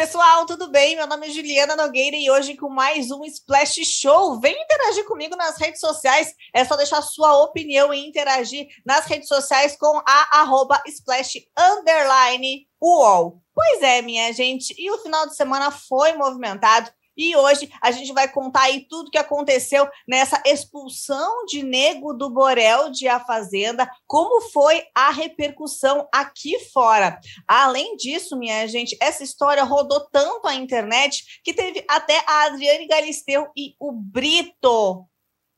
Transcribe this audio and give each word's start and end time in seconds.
pessoal, 0.00 0.46
tudo 0.46 0.70
bem? 0.70 0.96
Meu 0.96 1.06
nome 1.06 1.26
é 1.26 1.30
Juliana 1.30 1.76
Nogueira 1.76 2.16
e 2.16 2.30
hoje 2.30 2.56
com 2.56 2.70
mais 2.70 3.10
um 3.10 3.22
Splash 3.22 3.84
Show. 3.84 4.40
Vem 4.40 4.56
interagir 4.58 5.04
comigo 5.04 5.36
nas 5.36 5.58
redes 5.58 5.78
sociais. 5.78 6.34
É 6.54 6.64
só 6.64 6.74
deixar 6.74 7.02
sua 7.02 7.42
opinião 7.42 7.92
e 7.92 8.08
interagir 8.08 8.66
nas 8.82 9.04
redes 9.04 9.28
sociais 9.28 9.76
com 9.76 10.00
a 10.08 10.40
arroba 10.40 10.82
Splash 10.86 11.46
Underline 11.54 12.66
UOL. 12.80 13.42
Pois 13.54 13.82
é, 13.82 14.00
minha 14.00 14.32
gente, 14.32 14.74
e 14.78 14.90
o 14.90 15.02
final 15.02 15.26
de 15.26 15.36
semana 15.36 15.70
foi 15.70 16.14
movimentado. 16.14 16.90
E 17.20 17.36
hoje 17.36 17.70
a 17.82 17.90
gente 17.90 18.14
vai 18.14 18.26
contar 18.26 18.62
aí 18.62 18.86
tudo 18.88 19.10
que 19.10 19.18
aconteceu 19.18 19.86
nessa 20.08 20.42
expulsão 20.46 21.44
de 21.44 21.62
Nego 21.62 22.14
do 22.14 22.30
Borel 22.30 22.90
de 22.90 23.06
A 23.08 23.20
Fazenda, 23.20 23.86
como 24.06 24.40
foi 24.48 24.84
a 24.94 25.10
repercussão 25.10 26.08
aqui 26.10 26.58
fora. 26.72 27.20
Além 27.46 27.94
disso, 27.96 28.38
minha 28.38 28.66
gente, 28.66 28.96
essa 29.02 29.22
história 29.22 29.62
rodou 29.64 30.00
tanto 30.10 30.48
a 30.48 30.54
internet 30.54 31.42
que 31.44 31.52
teve 31.52 31.84
até 31.90 32.24
a 32.26 32.44
Adriane 32.44 32.86
Galisteu 32.86 33.48
e 33.54 33.74
o 33.78 33.92
Brito, 33.92 35.04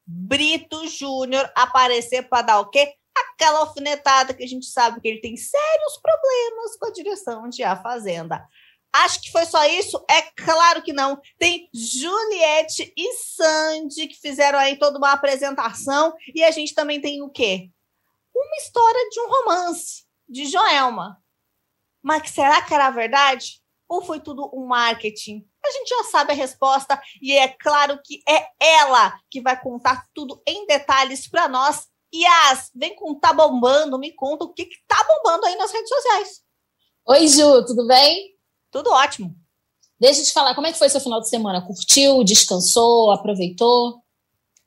Brito 0.05 0.89
Júnior, 0.89 1.49
aparecer 1.55 2.29
para 2.29 2.43
dar 2.43 2.59
o 2.59 2.71
quê? 2.71 2.93
Aquela 3.35 3.61
alfinetada 3.61 4.35
que 4.35 4.43
a 4.43 4.49
gente 4.49 4.67
sabe 4.67 5.01
que 5.01 5.07
ele 5.07 5.21
tem 5.21 5.37
sérios 5.37 6.01
problemas 6.03 6.77
com 6.77 6.87
a 6.87 6.93
direção 6.93 7.49
de 7.49 7.63
A 7.63 7.81
Fazenda. 7.81 8.49
Acho 8.93 9.23
que 9.23 9.33
foi 9.33 9.47
só 9.47 9.65
isso? 9.65 10.05
É 10.09 10.23
claro 10.23 10.83
que 10.83 10.93
não. 10.93 11.19
Tem 11.39 11.69
Juliette 11.73 12.93
e 12.95 13.15
Sandy 13.15 14.07
que 14.07 14.21
fizeram 14.21 14.59
aí 14.59 14.79
toda 14.79 14.99
uma 14.99 15.13
apresentação. 15.13 16.15
E 16.35 16.45
a 16.45 16.51
gente 16.51 16.75
também 16.75 17.01
tem 17.01 17.23
o 17.23 17.31
quê? 17.31 17.71
Uma 18.35 18.57
história 18.57 19.09
de 19.11 19.21
um 19.21 19.29
romance 19.29 20.05
de 20.29 20.45
Joelma. 20.45 21.23
Mas 22.03 22.31
será 22.31 22.61
que 22.61 22.75
era 22.75 22.91
verdade? 22.91 23.63
Ou 23.89 24.03
foi 24.03 24.21
tudo 24.21 24.51
um 24.55 24.67
marketing? 24.67 25.47
A 25.65 25.71
gente 25.71 25.89
já 25.89 26.05
sabe 26.05 26.33
a 26.33 26.37
resposta 26.37 27.01
e 27.21 27.33
é 27.33 27.49
claro 27.49 27.99
que 28.05 28.23
é 28.29 28.49
ela 28.59 29.19
que 29.31 29.41
vai 29.41 29.59
contar 29.61 30.07
tudo 30.13 30.43
em 30.47 30.67
detalhes 30.67 31.29
para 31.29 31.49
nós. 31.49 31.87
Yas, 32.15 32.71
vem 32.75 32.95
com 32.95 33.19
Tá 33.19 33.33
Bombando, 33.33 33.99
me 33.99 34.13
conta 34.13 34.45
o 34.45 34.53
que, 34.53 34.67
que 34.67 34.77
tá 34.87 35.03
bombando 35.05 35.47
aí 35.47 35.57
nas 35.57 35.73
redes 35.73 35.89
sociais. 35.89 36.43
Oi, 37.07 37.27
Ju, 37.27 37.65
tudo 37.65 37.87
bem? 37.87 38.32
Tudo 38.73 38.91
ótimo. 38.91 39.35
Deixa 40.01 40.21
eu 40.21 40.25
te 40.25 40.33
falar, 40.33 40.55
como 40.55 40.67
é 40.67 40.73
que 40.73 40.79
foi 40.79 40.89
seu 40.89 41.01
final 41.01 41.21
de 41.21 41.29
semana? 41.29 41.65
Curtiu, 41.65 42.25
descansou, 42.25 43.13
aproveitou? 43.13 44.03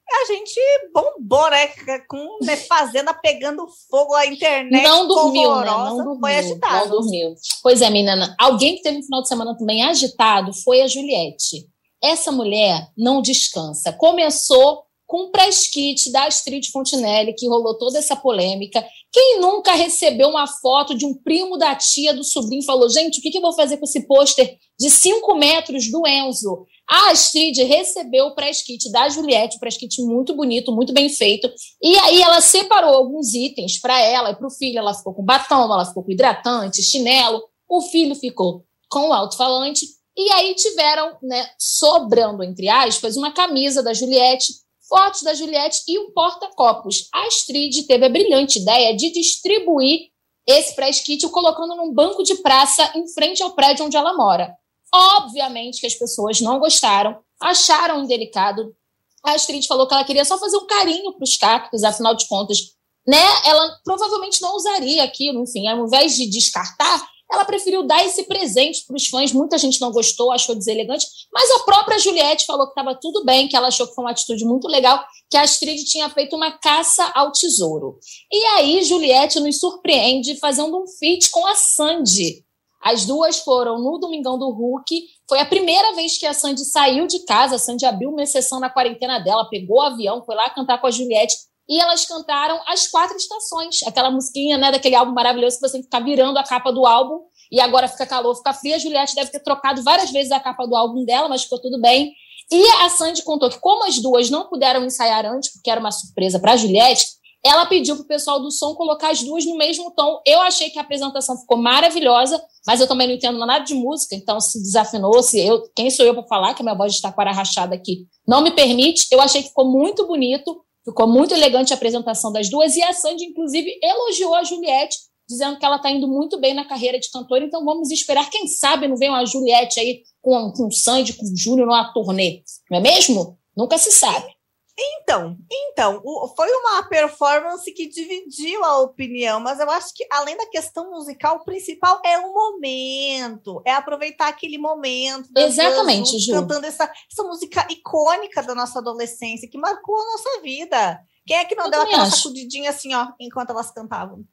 A 0.08 0.26
gente 0.26 0.60
bombou, 0.94 1.50
né? 1.50 1.68
Com 2.08 2.38
né, 2.44 2.56
fazenda 2.56 3.14
pegando 3.14 3.68
fogo, 3.90 4.14
a 4.14 4.28
internet. 4.28 4.84
Não 4.84 5.08
dormiu, 5.08 5.56
né? 5.56 5.66
Não 5.66 5.98
dormiu. 5.98 6.20
Foi 6.20 6.36
agitado. 6.38 6.90
Não 6.90 7.02
dormiu. 7.02 7.36
Pois 7.64 7.82
é, 7.82 7.90
menina. 7.90 8.36
Alguém 8.40 8.76
que 8.76 8.84
teve 8.84 9.00
um 9.00 9.04
final 9.04 9.24
de 9.24 9.28
semana 9.28 9.58
também 9.58 9.84
agitado 9.84 10.54
foi 10.54 10.82
a 10.82 10.88
Juliette. 10.88 11.68
Essa 12.02 12.32
mulher 12.32 12.88
não 12.96 13.22
descansa. 13.22 13.92
Começou 13.92 14.86
com 15.08 15.26
o 15.26 15.32
press 15.32 15.68
kit 15.68 16.12
da 16.12 16.26
Astrid 16.26 16.70
Fontinelli, 16.72 17.34
que 17.34 17.48
rolou 17.48 17.78
toda 17.78 17.98
essa 17.98 18.16
polêmica. 18.16 18.86
Quem 19.16 19.40
nunca 19.40 19.72
recebeu 19.72 20.28
uma 20.28 20.46
foto 20.46 20.94
de 20.94 21.06
um 21.06 21.14
primo 21.14 21.58
da 21.58 21.74
tia 21.74 22.14
do 22.14 22.22
sobrinho 22.22 22.62
e 22.62 22.66
falou: 22.66 22.90
gente, 22.90 23.20
o 23.20 23.22
que, 23.22 23.38
eu 23.38 23.42
vou 23.42 23.54
fazer 23.54 23.78
com 23.78 23.86
esse 23.86 24.06
pôster 24.06 24.58
de 24.78 24.90
5 24.90 25.36
metros 25.36 25.90
do 25.90 26.06
Enzo? 26.06 26.66
A 26.86 27.12
Astrid 27.12 27.64
recebeu 27.64 28.26
o 28.26 28.36
press 28.36 28.62
kit 28.62 28.92
da 28.92 29.08
Juliette, 29.08 29.56
um 29.56 29.60
press 29.60 29.78
kit 29.78 30.02
muito 30.02 30.36
bonito, 30.36 30.70
muito 30.70 30.92
bem 30.92 31.08
feito. 31.08 31.50
E 31.82 31.98
aí 32.00 32.22
ela 32.22 32.42
separou 32.42 32.94
alguns 32.94 33.34
itens 33.34 33.80
para 33.80 33.98
ela 34.02 34.32
e 34.32 34.36
para 34.36 34.48
o 34.48 34.52
filho. 34.52 34.80
Ela 34.80 34.94
ficou 34.94 35.14
com 35.14 35.24
batom, 35.24 35.64
ela 35.64 35.86
ficou 35.86 36.04
com 36.04 36.12
hidratante, 36.12 36.84
chinelo. 36.84 37.42
O 37.70 37.84
filho 37.84 38.16
ficou 38.16 38.66
com 38.90 39.08
o 39.08 39.14
alto-falante. 39.14 39.86
E 40.18 40.30
aí 40.34 40.54
tiveram, 40.56 41.18
né, 41.24 41.50
sobrando, 41.58 42.44
entre 42.44 42.68
aspas, 42.68 43.16
uma 43.16 43.32
camisa 43.32 43.82
da 43.82 43.94
Juliette 43.94 44.65
fotos 44.88 45.22
da 45.24 45.34
Juliette 45.34 45.84
e 45.88 46.00
um 46.00 46.12
porta-copos. 46.12 47.08
A 47.14 47.28
Astrid 47.28 47.84
teve 47.84 48.06
a 48.06 48.10
brilhante 48.10 48.60
ideia 48.60 48.96
de 48.96 49.12
distribuir 49.12 50.10
esse 50.48 50.76
press 50.76 51.02
kit 51.02 51.28
colocando 51.30 51.76
num 51.76 51.94
banco 51.94 52.24
de 52.24 52.36
praça 52.36 52.92
em 52.96 53.08
frente 53.08 53.42
ao 53.42 53.54
prédio 53.54 53.86
onde 53.86 53.98
ela 53.98 54.16
mora. 54.16 54.54
Obviamente 54.94 55.82
que 55.82 55.88
as 55.88 55.96
pessoas 55.96 56.40
não 56.40 56.60
gostaram, 56.60 57.18
acharam 57.42 58.04
indelicado. 58.04 58.76
A 59.24 59.32
Astrid 59.32 59.66
falou 59.68 59.88
que 59.88 59.94
ela 59.94 60.04
queria 60.04 60.24
só 60.24 60.38
fazer 60.38 60.58
um 60.58 60.68
carinho 60.68 61.14
para 61.14 61.24
os 61.24 61.36
cactos, 61.36 61.84
afinal 61.84 62.16
de 62.16 62.28
contas, 62.28 62.60
né? 63.08 63.24
Ela 63.46 63.80
provavelmente 63.84 64.42
não 64.42 64.56
usaria 64.56 65.04
aquilo, 65.04 65.42
enfim, 65.42 65.68
ao 65.68 65.86
invés 65.86 66.16
de 66.16 66.30
descartar, 66.30 67.08
ela 67.32 67.46
preferiu 67.46 67.86
dar 67.86 68.06
esse 68.06 68.24
presente 68.24 68.86
para 68.86 68.96
os 68.96 69.08
fãs. 69.08 69.32
Muita 69.32 69.58
gente 69.58 69.82
não 69.82 69.92
gostou, 69.92 70.32
achou 70.32 70.56
deselegante, 70.56 71.06
mas 71.34 71.50
a 71.52 71.60
própria 71.60 72.00
Juliette 72.00 72.46
falou 72.46 72.66
que 72.66 72.72
estava 72.80 72.98
tudo 73.00 73.26
bem, 73.26 73.48
que 73.48 73.56
ela 73.56 73.68
achou 73.68 73.88
que 73.88 73.96
foi 73.96 74.04
uma 74.04 74.12
atitude 74.12 74.46
muito 74.46 74.68
legal, 74.68 75.04
que 75.30 75.38
a 75.38 75.42
Astrid 75.42 75.84
tinha 75.86 76.10
feito 76.10 76.36
uma 76.36 76.52
caça 76.52 77.12
ao 77.16 77.32
tesouro. 77.32 77.98
E 78.32 78.46
aí, 78.58 78.84
Juliette 78.84 79.40
nos 79.40 79.60
surpreende 79.60 80.38
fazendo 80.38 80.78
um 80.78 80.88
feat 80.88 81.30
com 81.32 81.46
a 81.48 81.56
Sandy. 81.56 82.46
As 82.82 83.04
duas 83.04 83.40
foram 83.40 83.80
no 83.80 83.98
Domingão 83.98 84.38
do 84.38 84.52
Hulk. 84.52 85.08
Foi 85.28 85.40
a 85.40 85.46
primeira 85.46 85.96
vez 85.96 86.20
que 86.20 86.26
a 86.28 86.36
Sandy 86.36 86.64
saiu 86.64 87.08
de 87.08 87.26
casa. 87.26 87.56
A 87.56 87.60
Sandy 87.60 87.84
abriu 87.84 88.12
uma 88.12 88.22
exceção 88.22 88.60
na 88.60 88.70
quarentena 88.70 89.18
dela, 89.18 89.50
pegou 89.50 89.78
o 89.78 89.82
avião, 89.82 90.24
foi 90.24 90.36
lá 90.36 90.52
cantar 90.52 90.80
com 90.80 90.86
a 90.86 90.92
Juliette 90.92 91.36
e 91.68 91.80
elas 91.80 92.06
cantaram 92.06 92.60
as 92.68 92.88
quatro 92.88 93.16
estações, 93.18 93.84
aquela 93.86 94.12
musiquinha, 94.12 94.58
né, 94.58 94.72
daquele 94.72 94.96
álbum 94.96 95.14
maravilhoso 95.14 95.60
que 95.60 95.68
você 95.68 95.82
fica 95.82 96.00
virando 96.00 96.38
a 96.38 96.44
capa 96.44 96.72
do 96.72 96.86
álbum 96.86 97.22
e 97.52 97.60
agora 97.60 97.88
fica 97.88 98.06
calor, 98.06 98.36
fica 98.36 98.54
frio. 98.54 98.76
A 98.76 98.78
Juliette 98.78 99.16
deve 99.16 99.32
ter 99.32 99.40
trocado 99.40 99.84
várias 99.84 100.12
vezes 100.12 100.32
a 100.32 100.40
capa 100.40 100.66
do 100.66 100.76
álbum 100.76 101.06
dela, 101.06 101.28
mas 101.28 101.44
ficou 101.44 101.60
tudo 101.60 101.80
bem. 101.80 102.14
E 102.52 102.68
a 102.84 102.90
Sandy 102.90 103.24
contou 103.24 103.50
que, 103.50 103.60
como 103.60 103.86
as 103.86 104.00
duas 104.00 104.30
não 104.30 104.48
puderam 104.48 104.84
ensaiar 104.84 105.26
antes, 105.26 105.52
porque 105.52 105.70
era 105.70 105.80
uma 105.80 105.92
surpresa 105.92 106.40
para 106.40 106.54
a 106.54 106.58
Juliette, 106.58 107.06
ela 107.44 107.68
pediu 107.68 107.96
para 107.96 108.04
o 108.04 108.08
pessoal 108.08 108.40
do 108.40 108.50
som 108.50 108.74
colocar 108.74 109.12
as 109.12 109.22
duas 109.22 109.46
no 109.46 109.56
mesmo 109.56 109.92
tom. 109.92 110.20
Eu 110.26 110.42
achei 110.42 110.72
que 110.72 110.80
a 110.80 110.82
apresentação 110.82 111.38
ficou 111.38 111.58
maravilhosa, 111.58 112.42
mas 112.66 112.82
eu 112.82 112.88
também 112.88 113.08
não 113.08 113.14
entendo 113.14 113.38
nada 113.38 113.64
de 113.64 113.76
música, 113.76 114.16
então 114.16 114.40
se 114.42 114.60
desafinou, 114.60 115.22
se 115.22 115.40
eu, 115.40 115.62
quem 115.76 115.92
sou 115.92 116.04
eu 116.04 116.16
para 116.16 116.28
falar 116.28 116.54
que 116.56 116.64
a 116.64 116.66
minha 116.66 116.76
voz 116.76 116.94
está 116.94 117.12
com 117.12 117.22
a 117.22 117.32
rachada 117.32 117.76
aqui, 117.76 118.08
não 118.28 118.42
me 118.42 118.50
permite. 118.50 119.08
Eu 119.12 119.22
achei 119.22 119.44
que 119.44 119.50
ficou 119.50 119.66
muito 119.72 120.08
bonito. 120.08 120.65
Ficou 120.86 121.08
muito 121.08 121.34
elegante 121.34 121.74
a 121.74 121.76
apresentação 121.76 122.32
das 122.32 122.48
duas 122.48 122.76
e 122.76 122.84
a 122.84 122.94
Sandy, 122.94 123.26
inclusive, 123.26 123.80
elogiou 123.82 124.36
a 124.36 124.44
Juliette, 124.44 124.98
dizendo 125.28 125.58
que 125.58 125.66
ela 125.66 125.78
está 125.78 125.90
indo 125.90 126.08
muito 126.08 126.40
bem 126.40 126.54
na 126.54 126.64
carreira 126.64 127.00
de 127.00 127.10
cantora. 127.10 127.44
Então 127.44 127.66
vamos 127.66 127.90
esperar, 127.90 128.30
quem 128.30 128.48
sabe 128.48 128.88
não 128.88 128.96
vem 128.96 129.10
uma 129.10 129.26
Juliette 129.26 129.80
aí 129.80 130.04
com, 130.22 130.54
o 130.60 130.72
Sandy, 130.72 131.14
com 131.14 131.26
o 131.26 131.36
Júnior 131.36 131.68
numa 131.68 131.92
turnê, 131.92 132.44
não 132.70 132.78
é 132.78 132.82
mesmo? 132.82 133.38
Nunca 133.58 133.78
se 133.78 133.92
sabe. 133.92 134.35
Então, 134.78 135.38
então, 135.50 136.04
foi 136.36 136.52
uma 136.52 136.84
performance 136.84 137.72
que 137.72 137.88
dividiu 137.88 138.62
a 138.64 138.82
opinião, 138.82 139.40
mas 139.40 139.60
eu 139.60 139.70
acho 139.70 139.94
que 139.96 140.06
além 140.12 140.36
da 140.36 140.46
questão 140.48 140.92
musical, 140.92 141.38
o 141.38 141.46
principal 141.46 142.02
é 142.06 142.20
o 142.20 142.34
momento, 142.34 143.62
é 143.66 143.72
aproveitar 143.72 144.28
aquele 144.28 144.58
momento. 144.58 145.30
Exatamente, 145.36 146.20
Ju. 146.20 146.34
Cantando 146.34 146.66
essa, 146.66 146.92
essa 147.10 147.24
música 147.24 147.66
icônica 147.70 148.44
da 148.44 148.54
nossa 148.54 148.80
adolescência, 148.80 149.50
que 149.50 149.58
marcou 149.58 149.96
a 149.96 150.06
nossa 150.12 150.42
vida. 150.42 151.00
Quem 151.26 151.38
é 151.38 151.46
que 151.46 151.56
não 151.56 151.66
eu 151.66 151.72
deu 151.72 151.82
aquela 151.82 152.04
acho. 152.04 152.18
sacudidinha 152.18 152.70
assim, 152.70 152.94
ó, 152.94 153.08
enquanto 153.20 153.52
elas 153.52 153.72
cantavam? 153.72 154.26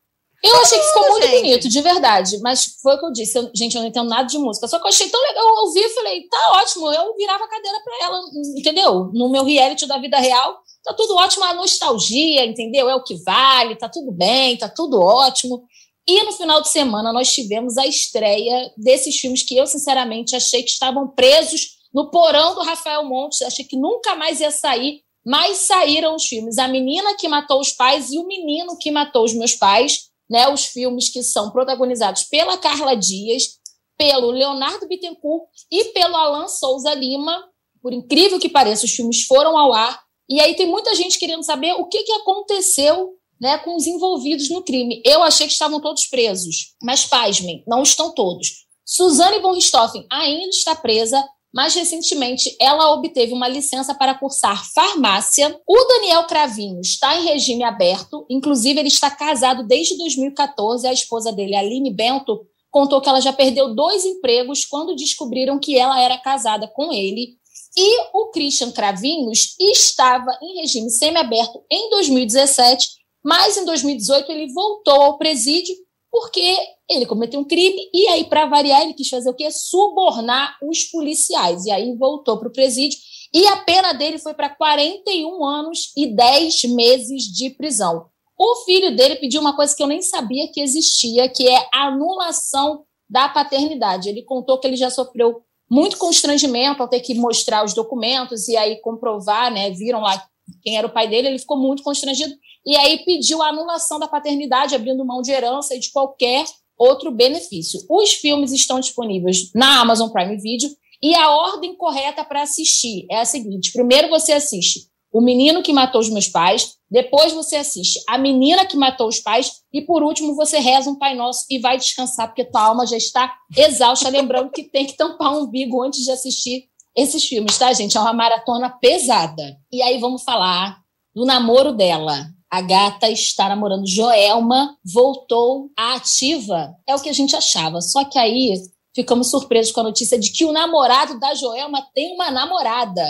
Eu 0.43 0.57
achei 0.57 0.79
que 0.79 0.87
ficou 0.87 1.09
muito 1.09 1.27
gente. 1.27 1.37
bonito, 1.37 1.69
de 1.69 1.81
verdade. 1.81 2.39
Mas 2.41 2.77
foi 2.83 2.97
o 2.97 2.99
que 2.99 3.07
eu 3.07 3.13
disse. 3.13 3.39
Eu, 3.39 3.51
gente, 3.55 3.77
eu 3.77 3.83
não 3.83 3.89
entendo 3.89 4.09
nada 4.09 4.25
de 4.25 4.37
música. 4.39 4.67
Só 4.67 4.79
que 4.79 4.85
eu 4.85 4.89
achei 4.89 5.09
tão 5.09 5.21
legal. 5.21 5.49
Eu 5.49 5.55
ouvi 5.67 5.81
e 5.81 5.89
falei, 5.91 6.29
tá 6.29 6.53
ótimo. 6.57 6.93
Eu 6.93 7.15
virava 7.17 7.45
a 7.45 7.49
cadeira 7.49 7.79
para 7.85 8.07
ela, 8.07 8.21
entendeu? 8.57 9.11
No 9.15 9.31
meu 9.31 9.45
reality 9.45 9.87
da 9.87 9.99
vida 9.99 10.19
real, 10.19 10.59
tá 10.83 10.93
tudo 10.95 11.15
ótimo. 11.15 11.45
A 11.45 11.55
nostalgia, 11.55 12.45
entendeu? 12.45 12.91
É 12.91 12.95
o 12.97 13.05
que 13.05 13.15
vale, 13.23 13.77
tá 13.77 13.89
tudo 13.89 14.11
bem, 14.11 14.57
tá 14.57 14.69
tudo 14.69 15.01
ótimo. 15.01 15.63
E 16.09 16.25
no 16.25 16.33
final 16.33 16.61
de 16.61 16.71
semana 16.71 17.13
nós 17.13 17.33
tivemos 17.33 17.79
a 17.79 17.87
estreia 17.87 18.73
desses 18.77 19.17
filmes 19.17 19.45
que 19.45 19.57
eu, 19.57 19.69
sinceramente, 19.69 20.35
achei 20.35 20.65
que 20.65 20.71
estavam 20.71 21.07
presos 21.07 21.79
no 21.95 22.11
porão 22.11 22.57
do 22.57 22.63
Rafael 22.63 23.05
Montes. 23.05 23.43
Achei 23.43 23.65
que 23.65 23.77
nunca 23.77 24.17
mais 24.17 24.41
ia 24.41 24.51
sair. 24.51 25.03
Mas 25.25 25.59
saíram 25.59 26.17
os 26.17 26.27
filmes 26.27 26.59
A 26.59 26.67
Menina 26.67 27.15
que 27.17 27.29
Matou 27.29 27.61
os 27.61 27.71
Pais 27.71 28.11
e 28.11 28.19
O 28.19 28.27
Menino 28.27 28.77
que 28.77 28.91
Matou 28.91 29.25
os 29.25 29.33
Meus 29.33 29.55
Pais 29.55 30.11
né, 30.33 30.49
os 30.49 30.65
filmes 30.65 31.11
que 31.11 31.23
são 31.23 31.51
protagonizados 31.51 32.25
pela 32.25 32.57
Carla 32.57 32.97
Dias, 32.97 33.61
pelo 33.99 34.31
Leonardo 34.31 34.89
Bittencourt 34.89 35.45
e 35.71 35.85
pelo 35.93 36.17
Alan 36.17 36.49
Souza 36.49 36.95
Lima. 36.95 37.45
Por 37.83 37.93
incrível 37.93 38.41
que 38.41 38.49
pareça, 38.49 38.87
os 38.87 38.93
filmes 38.93 39.25
foram 39.25 39.59
ao 39.59 39.75
ar. 39.75 40.01
E 40.27 40.41
aí 40.41 40.55
tem 40.55 40.67
muita 40.67 40.95
gente 40.95 41.19
querendo 41.19 41.43
saber 41.43 41.73
o 41.75 41.87
que, 41.87 42.03
que 42.03 42.13
aconteceu 42.13 43.11
né, 43.39 43.59
com 43.59 43.77
os 43.77 43.87
envolvidos 43.87 44.49
no 44.49 44.65
crime. 44.65 45.03
Eu 45.05 45.23
achei 45.23 45.47
que 45.47 45.53
estavam 45.53 45.83
todos 45.83 46.07
presos, 46.07 46.75
mas 46.83 47.05
pasmem, 47.05 47.63
não 47.67 47.83
estão 47.83 48.15
todos. 48.15 48.65
Suzane 48.87 49.41
von 49.41 49.53
Richthofen 49.53 50.07
ainda 50.11 50.49
está 50.49 50.75
presa, 50.75 51.23
mais 51.53 51.75
recentemente, 51.75 52.57
ela 52.59 52.93
obteve 52.93 53.33
uma 53.33 53.47
licença 53.47 53.95
para 53.95 54.15
cursar 54.15 54.65
farmácia. 54.73 55.61
O 55.67 55.85
Daniel 55.85 56.25
Cravinho 56.25 56.81
está 56.81 57.15
em 57.17 57.25
regime 57.25 57.63
aberto, 57.63 58.25
inclusive 58.31 58.81
ele 58.81 58.89
está 58.89 59.11
casado 59.11 59.67
desde 59.67 59.99
2014. 59.99 60.87
A 60.87 60.93
esposa 60.93 61.31
dele, 61.31 61.55
Aline 61.55 61.93
Bento, 61.93 62.47
contou 62.71 63.03
que 63.03 63.09
ela 63.09 63.21
já 63.21 63.33
perdeu 63.33 63.75
dois 63.75 64.05
empregos 64.05 64.65
quando 64.65 64.97
descobriram 64.97 65.59
que 65.59 65.77
ela 65.77 66.01
era 66.01 66.17
casada 66.17 66.67
com 66.67 66.91
ele. 66.91 67.37
E 67.77 68.01
o 68.15 68.31
Christian 68.31 68.71
Cravinhos 68.71 69.55
estava 69.61 70.31
em 70.43 70.61
regime 70.61 70.91
semiaberto 70.91 71.63
em 71.71 71.91
2017, 71.91 72.89
mas 73.23 73.57
em 73.57 73.65
2018 73.65 74.33
ele 74.33 74.53
voltou 74.53 75.01
ao 75.03 75.19
presídio 75.19 75.75
porque 76.13 76.55
ele 76.91 77.07
cometeu 77.07 77.41
um 77.41 77.45
crime 77.45 77.89
e 77.95 78.07
aí, 78.09 78.25
para 78.25 78.45
variar, 78.45 78.83
ele 78.83 78.93
quis 78.93 79.09
fazer 79.09 79.31
o 79.31 79.35
quê? 79.35 79.51
Subornar 79.51 80.59
os 80.63 80.85
policiais. 80.85 81.65
E 81.65 81.71
aí 81.71 81.97
voltou 81.97 82.39
para 82.39 82.49
o 82.49 82.53
presídio 82.53 82.99
e 83.33 83.47
a 83.47 83.57
pena 83.57 83.95
dele 83.95 84.19
foi 84.19 84.35
para 84.35 84.51
41 84.51 85.43
anos 85.43 85.91
e 85.97 86.15
10 86.15 86.65
meses 86.65 87.25
de 87.25 87.49
prisão. 87.49 88.07
O 88.39 88.57
filho 88.67 88.95
dele 88.95 89.17
pediu 89.17 89.41
uma 89.41 89.57
coisa 89.57 89.75
que 89.75 89.83
eu 89.83 89.87
nem 89.87 90.03
sabia 90.03 90.51
que 90.53 90.61
existia, 90.61 91.31
que 91.31 91.49
é 91.49 91.67
anulação 91.73 92.85
da 93.09 93.29
paternidade. 93.29 94.11
Ele 94.11 94.23
contou 94.23 94.59
que 94.59 94.67
ele 94.67 94.77
já 94.77 94.91
sofreu 94.91 95.43
muito 95.71 95.97
constrangimento 95.97 96.83
ao 96.83 96.89
ter 96.89 97.01
que 97.01 97.15
mostrar 97.15 97.65
os 97.65 97.73
documentos 97.73 98.49
e 98.49 98.57
aí 98.57 98.79
comprovar, 98.83 99.51
né? 99.51 99.71
Viram 99.71 100.01
lá 100.01 100.23
quem 100.63 100.77
era 100.77 100.87
o 100.87 100.93
pai 100.93 101.09
dele, 101.09 101.29
ele 101.29 101.39
ficou 101.39 101.57
muito 101.57 101.83
constrangido 101.83 102.35
e 102.65 102.77
aí 102.77 103.05
pediu 103.05 103.43
a 103.43 103.49
anulação 103.49 103.99
da 103.99 104.09
paternidade, 104.09 104.75
abrindo 104.75 105.05
mão 105.05 105.21
de 105.21 105.31
herança 105.33 105.75
e 105.75 105.81
de 105.81 105.91
qualquer 105.91 106.45
outro 106.79 107.11
benefício. 107.11 107.81
Os 107.89 108.13
filmes 108.13 108.53
estão 108.53 108.81
disponíveis 108.81 109.51
na 109.55 109.81
Amazon 109.81 110.11
Prime 110.11 110.37
Video 110.37 110.71
e 111.03 111.15
a 111.15 111.31
ordem 111.31 111.75
correta 111.77 112.25
para 112.25 112.43
assistir 112.43 113.07
é 113.11 113.21
a 113.21 113.25
seguinte: 113.25 113.73
primeiro 113.73 114.09
você 114.09 114.33
assiste 114.33 114.89
O 115.13 115.21
Menino 115.21 115.63
que 115.63 115.73
Matou 115.73 116.01
os 116.01 116.09
Meus 116.09 116.29
Pais, 116.29 116.75
depois 116.91 117.33
você 117.33 117.57
assiste 117.57 118.01
A 118.09 118.17
Menina 118.17 118.65
que 118.65 118.77
Matou 118.77 119.09
os 119.09 119.19
Pais 119.19 119.63
e 119.73 119.83
por 119.83 120.03
último 120.03 120.35
você 120.35 120.59
reza 120.59 120.91
um 120.91 120.99
Pai 120.99 121.15
Nosso 121.17 121.45
e 121.51 121.59
vai 121.59 121.77
descansar 121.77 122.29
porque 122.29 122.45
tua 122.45 122.63
alma 122.63 122.87
já 122.87 122.97
está 122.97 123.35
exausta, 123.57 124.09
lembrando 124.09 124.51
que 124.51 124.65
tem 124.65 124.87
que 124.87 124.97
tampar 124.97 125.33
um 125.33 125.43
umbigo 125.43 125.83
antes 125.83 126.05
de 126.05 126.11
assistir 126.11 126.69
esses 126.97 127.25
filmes, 127.25 127.57
tá, 127.59 127.73
gente? 127.73 127.97
É 127.97 128.01
uma 128.01 128.13
maratona 128.13 128.69
pesada. 128.69 129.57
E 129.73 129.81
aí 129.83 129.99
vamos 129.99 130.23
falar 130.23 130.79
do 131.15 131.25
namoro 131.25 131.73
dela. 131.73 132.27
A 132.53 132.61
gata 132.61 133.09
está 133.09 133.49
namorando 133.49 133.89
Joelma, 133.89 134.77
voltou 134.85 135.71
à 135.75 135.95
ativa. 135.95 136.77
É 136.87 136.95
o 136.95 137.01
que 137.01 137.09
a 137.09 137.13
gente 137.15 137.35
achava. 137.35 137.81
Só 137.81 138.05
que 138.05 138.19
aí 138.19 138.53
ficamos 138.95 139.31
surpresos 139.31 139.73
com 139.73 139.81
a 139.81 139.85
notícia 139.85 140.19
de 140.19 140.31
que 140.31 140.45
o 140.45 140.53
namorado 140.53 141.19
da 141.19 141.35
Joelma 141.35 141.83
tem 141.95 142.15
uma 142.15 142.31
namorada. 142.31 143.03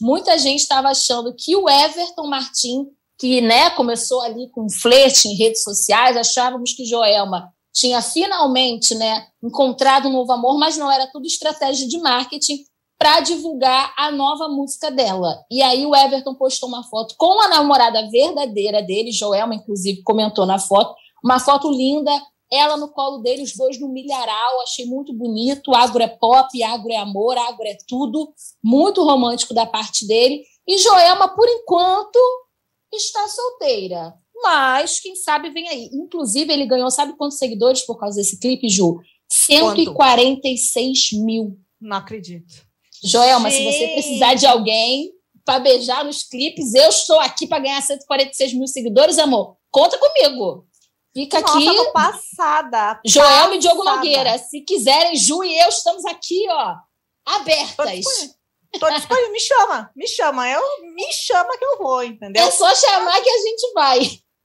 Muita 0.00 0.38
gente 0.38 0.60
estava 0.60 0.88
achando 0.88 1.34
que 1.36 1.54
o 1.54 1.68
Everton 1.68 2.28
Martin, 2.28 2.86
que 3.18 3.42
né, 3.42 3.68
começou 3.68 4.22
ali 4.22 4.48
com 4.52 4.64
um 4.64 4.70
flerte 4.70 5.28
em 5.28 5.34
redes 5.34 5.62
sociais, 5.62 6.16
achávamos 6.16 6.72
que 6.72 6.86
Joelma 6.86 7.52
tinha 7.74 8.00
finalmente 8.00 8.94
né, 8.94 9.26
encontrado 9.42 10.08
um 10.08 10.12
novo 10.12 10.32
amor, 10.32 10.58
mas 10.58 10.78
não 10.78 10.90
era 10.90 11.06
tudo 11.08 11.26
estratégia 11.26 11.86
de 11.86 11.98
marketing 11.98 12.64
para 12.98 13.20
divulgar 13.20 13.94
a 13.96 14.10
nova 14.10 14.48
música 14.48 14.90
dela. 14.90 15.44
E 15.50 15.62
aí 15.62 15.86
o 15.86 15.94
Everton 15.94 16.34
postou 16.34 16.68
uma 16.68 16.82
foto 16.82 17.14
com 17.16 17.40
a 17.40 17.48
namorada 17.48 18.10
verdadeira 18.10 18.82
dele, 18.82 19.12
Joelma, 19.12 19.54
inclusive, 19.54 20.02
comentou 20.02 20.44
na 20.44 20.58
foto, 20.58 20.94
uma 21.22 21.38
foto 21.38 21.70
linda, 21.70 22.10
ela 22.50 22.76
no 22.76 22.88
colo 22.88 23.18
dele, 23.18 23.42
os 23.42 23.54
dois 23.54 23.78
no 23.78 23.88
milharal, 23.88 24.62
achei 24.62 24.86
muito 24.86 25.12
bonito. 25.12 25.74
Agro 25.74 26.02
é 26.02 26.08
pop, 26.08 26.62
agro 26.62 26.90
é 26.90 26.96
amor, 26.96 27.36
agro 27.36 27.66
é 27.66 27.76
tudo, 27.86 28.32
muito 28.62 29.04
romântico 29.04 29.52
da 29.54 29.66
parte 29.66 30.06
dele. 30.06 30.42
E 30.66 30.78
Joelma, 30.78 31.28
por 31.28 31.48
enquanto, 31.48 32.18
está 32.92 33.28
solteira. 33.28 34.14
Mas, 34.42 34.98
quem 35.00 35.14
sabe, 35.14 35.50
vem 35.50 35.68
aí. 35.68 35.90
Inclusive, 35.92 36.52
ele 36.52 36.66
ganhou, 36.66 36.90
sabe 36.90 37.16
quantos 37.16 37.38
seguidores 37.38 37.84
por 37.84 37.98
causa 37.98 38.16
desse 38.16 38.38
clipe, 38.38 38.68
Ju? 38.68 38.98
146 39.30 41.10
Quanto? 41.10 41.24
mil. 41.24 41.58
Não 41.80 41.96
acredito. 41.96 42.67
Joelma, 43.02 43.50
se 43.50 43.64
você 43.64 43.88
precisar 43.88 44.34
de 44.34 44.46
alguém 44.46 45.12
para 45.44 45.60
beijar 45.60 46.04
nos 46.04 46.22
clipes, 46.22 46.74
eu 46.74 46.88
estou 46.88 47.18
aqui 47.20 47.46
para 47.46 47.60
ganhar 47.60 47.80
146 47.80 48.52
mil 48.54 48.66
seguidores, 48.66 49.18
amor. 49.18 49.56
Conta 49.70 49.98
comigo. 49.98 50.66
Fica 51.14 51.40
Nossa, 51.40 51.56
aqui. 51.56 51.76
Tô 51.76 51.92
passada. 51.92 53.00
Joelma 53.04 53.54
e 53.56 53.58
Diogo 53.58 53.82
Nogueira. 53.82 54.38
Se 54.38 54.60
quiserem, 54.60 55.16
Ju 55.16 55.42
e 55.42 55.58
eu 55.58 55.68
estamos 55.68 56.04
aqui, 56.04 56.46
ó, 56.50 56.74
abertas. 57.26 58.04
Tô 58.78 58.90
disponível. 58.90 59.32
me 59.32 59.40
chama, 59.40 59.90
me 59.96 60.06
chama. 60.06 60.48
Eu, 60.48 60.62
me 60.94 61.12
chama 61.12 61.56
que 61.56 61.64
eu 61.64 61.78
vou, 61.78 62.04
entendeu? 62.04 62.46
É 62.46 62.50
só 62.50 62.72
chamar 62.74 63.20
que 63.22 63.30
a 63.30 63.38
gente 63.38 63.72
vai. 63.72 63.98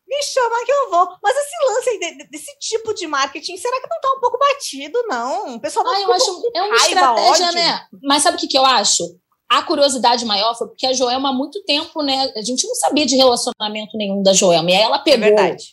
Me 0.07 0.21
chama 0.21 0.65
que 0.65 0.71
eu 0.71 0.89
vou. 0.91 1.07
Mas 1.23 1.35
esse 1.35 1.55
lance 1.65 1.89
aí 1.89 2.27
desse 2.29 2.59
tipo 2.59 2.93
de 2.93 3.07
marketing, 3.07 3.57
será 3.57 3.81
que 3.81 3.89
não 3.89 3.99
tá 4.01 4.13
um 4.15 4.19
pouco 4.19 4.37
batido, 4.37 5.01
não? 5.07 5.55
O 5.55 5.59
pessoal 5.59 5.85
não 5.85 5.93
ah, 5.93 6.01
eu 6.01 6.13
acho 6.13 6.51
é 6.53 6.61
uma 6.61 6.75
estratégia, 6.75 7.47
ódio. 7.47 7.53
né? 7.53 7.87
Mas 8.03 8.23
sabe 8.23 8.37
o 8.37 8.39
que, 8.39 8.47
que 8.47 8.57
eu 8.57 8.65
acho? 8.65 9.03
A 9.49 9.63
curiosidade 9.63 10.25
maior 10.25 10.55
foi 10.57 10.67
porque 10.67 10.85
a 10.85 10.93
Joelma 10.93 11.29
há 11.29 11.33
muito 11.33 11.63
tempo, 11.63 12.01
né? 12.01 12.31
A 12.35 12.41
gente 12.41 12.67
não 12.67 12.75
sabia 12.75 13.05
de 13.05 13.15
relacionamento 13.15 13.97
nenhum 13.97 14.21
da 14.21 14.33
Joelma. 14.33 14.71
E 14.71 14.75
aí 14.75 14.81
ela 14.81 14.97
é 14.97 15.03
pegou. 15.03 15.25
É 15.25 15.29
verdade. 15.29 15.63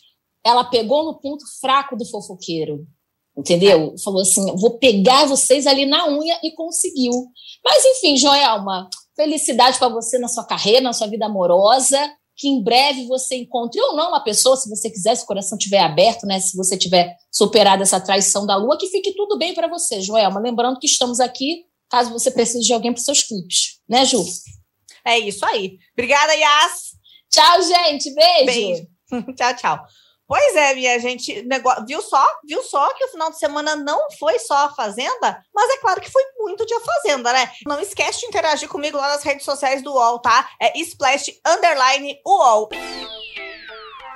Ela 0.43 0.63
pegou 0.63 1.03
no 1.03 1.19
ponto 1.19 1.43
fraco 1.59 1.95
do 1.95 2.05
fofoqueiro. 2.05 2.85
Entendeu? 3.37 3.93
É. 3.95 4.01
Falou 4.01 4.21
assim: 4.21 4.45
vou 4.55 4.77
pegar 4.77 5.25
vocês 5.25 5.65
ali 5.65 5.85
na 5.85 6.07
unha 6.07 6.39
e 6.43 6.51
conseguiu. 6.51 7.11
Mas, 7.63 7.83
enfim, 7.85 8.17
Joelma, 8.17 8.89
felicidade 9.15 9.77
para 9.77 9.89
você 9.89 10.17
na 10.17 10.27
sua 10.27 10.45
carreira, 10.45 10.81
na 10.81 10.93
sua 10.93 11.07
vida 11.07 11.25
amorosa 11.25 11.97
que 12.35 12.47
em 12.47 12.63
breve 12.63 13.05
você 13.05 13.35
encontre 13.35 13.79
ou 13.79 13.95
não 13.95 14.09
uma 14.09 14.23
pessoa, 14.23 14.57
se 14.57 14.69
você 14.69 14.89
quiser, 14.89 15.15
se 15.15 15.23
o 15.23 15.27
coração 15.27 15.57
estiver 15.57 15.79
aberto, 15.79 16.25
né? 16.25 16.39
Se 16.39 16.55
você 16.57 16.77
tiver 16.77 17.15
superado 17.31 17.83
essa 17.83 17.99
traição 17.99 18.45
da 18.45 18.55
lua, 18.55 18.77
que 18.77 18.87
fique 18.87 19.13
tudo 19.15 19.37
bem 19.37 19.53
para 19.53 19.67
você, 19.67 20.01
Joelma. 20.01 20.39
Lembrando 20.39 20.79
que 20.79 20.87
estamos 20.87 21.19
aqui 21.19 21.65
caso 21.89 22.11
você 22.11 22.31
precise 22.31 22.65
de 22.65 22.73
alguém 22.73 22.93
para 22.93 23.03
seus 23.03 23.21
clipes, 23.21 23.79
né, 23.87 24.05
Ju? 24.05 24.23
É 25.05 25.19
isso 25.19 25.45
aí. 25.45 25.77
Obrigada, 25.93 26.33
Yas. 26.33 26.91
Tchau, 27.29 27.61
gente. 27.63 28.13
Beijo. 28.13 28.45
Beijo. 28.45 28.87
tchau, 29.35 29.55
tchau. 29.55 29.85
Pois 30.31 30.55
é, 30.55 30.73
minha 30.73 30.97
gente, 30.97 31.41
negócio, 31.41 31.85
viu 31.85 32.01
só? 32.01 32.25
Viu 32.45 32.63
só 32.63 32.93
que 32.93 33.03
o 33.03 33.09
final 33.09 33.29
de 33.31 33.37
semana 33.37 33.75
não 33.75 34.09
foi 34.17 34.39
só 34.39 34.67
a 34.67 34.73
Fazenda, 34.73 35.43
mas 35.53 35.69
é 35.71 35.77
claro 35.79 35.99
que 35.99 36.09
foi 36.09 36.23
muito 36.39 36.65
de 36.65 36.73
a 36.73 36.79
Fazenda, 36.79 37.33
né? 37.33 37.51
Não 37.67 37.81
esquece 37.81 38.21
de 38.21 38.27
interagir 38.27 38.69
comigo 38.69 38.95
lá 38.95 39.09
nas 39.09 39.23
redes 39.23 39.43
sociais 39.43 39.83
do 39.83 39.91
UOL, 39.91 40.19
tá? 40.19 40.49
É 40.57 40.79
Splash 40.79 41.37
Underline 41.45 42.17
UOL. 42.25 42.69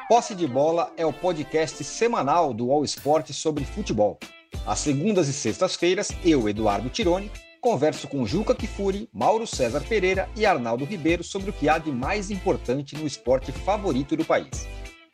Posse 0.07 0.33
de 0.33 0.47
Bola 0.47 0.89
é 0.95 1.05
o 1.05 1.11
podcast 1.11 1.83
semanal 1.83 2.53
do 2.53 2.67
UOL 2.67 2.85
Esporte 2.85 3.33
sobre 3.33 3.65
futebol. 3.65 4.17
Às 4.65 4.79
segundas 4.79 5.27
e 5.27 5.33
sextas-feiras, 5.33 6.13
eu, 6.23 6.47
Eduardo 6.47 6.87
Tironi, 6.87 7.29
converso 7.59 8.07
com 8.07 8.25
Juca 8.25 8.55
Kifuri, 8.55 9.09
Mauro 9.13 9.45
César 9.45 9.81
Pereira 9.81 10.29
e 10.33 10.45
Arnaldo 10.45 10.85
Ribeiro 10.85 11.25
sobre 11.25 11.49
o 11.49 11.53
que 11.53 11.67
há 11.67 11.77
de 11.77 11.91
mais 11.91 12.31
importante 12.31 12.95
no 12.95 13.05
esporte 13.05 13.51
favorito 13.51 14.15
do 14.15 14.23
país. 14.23 14.65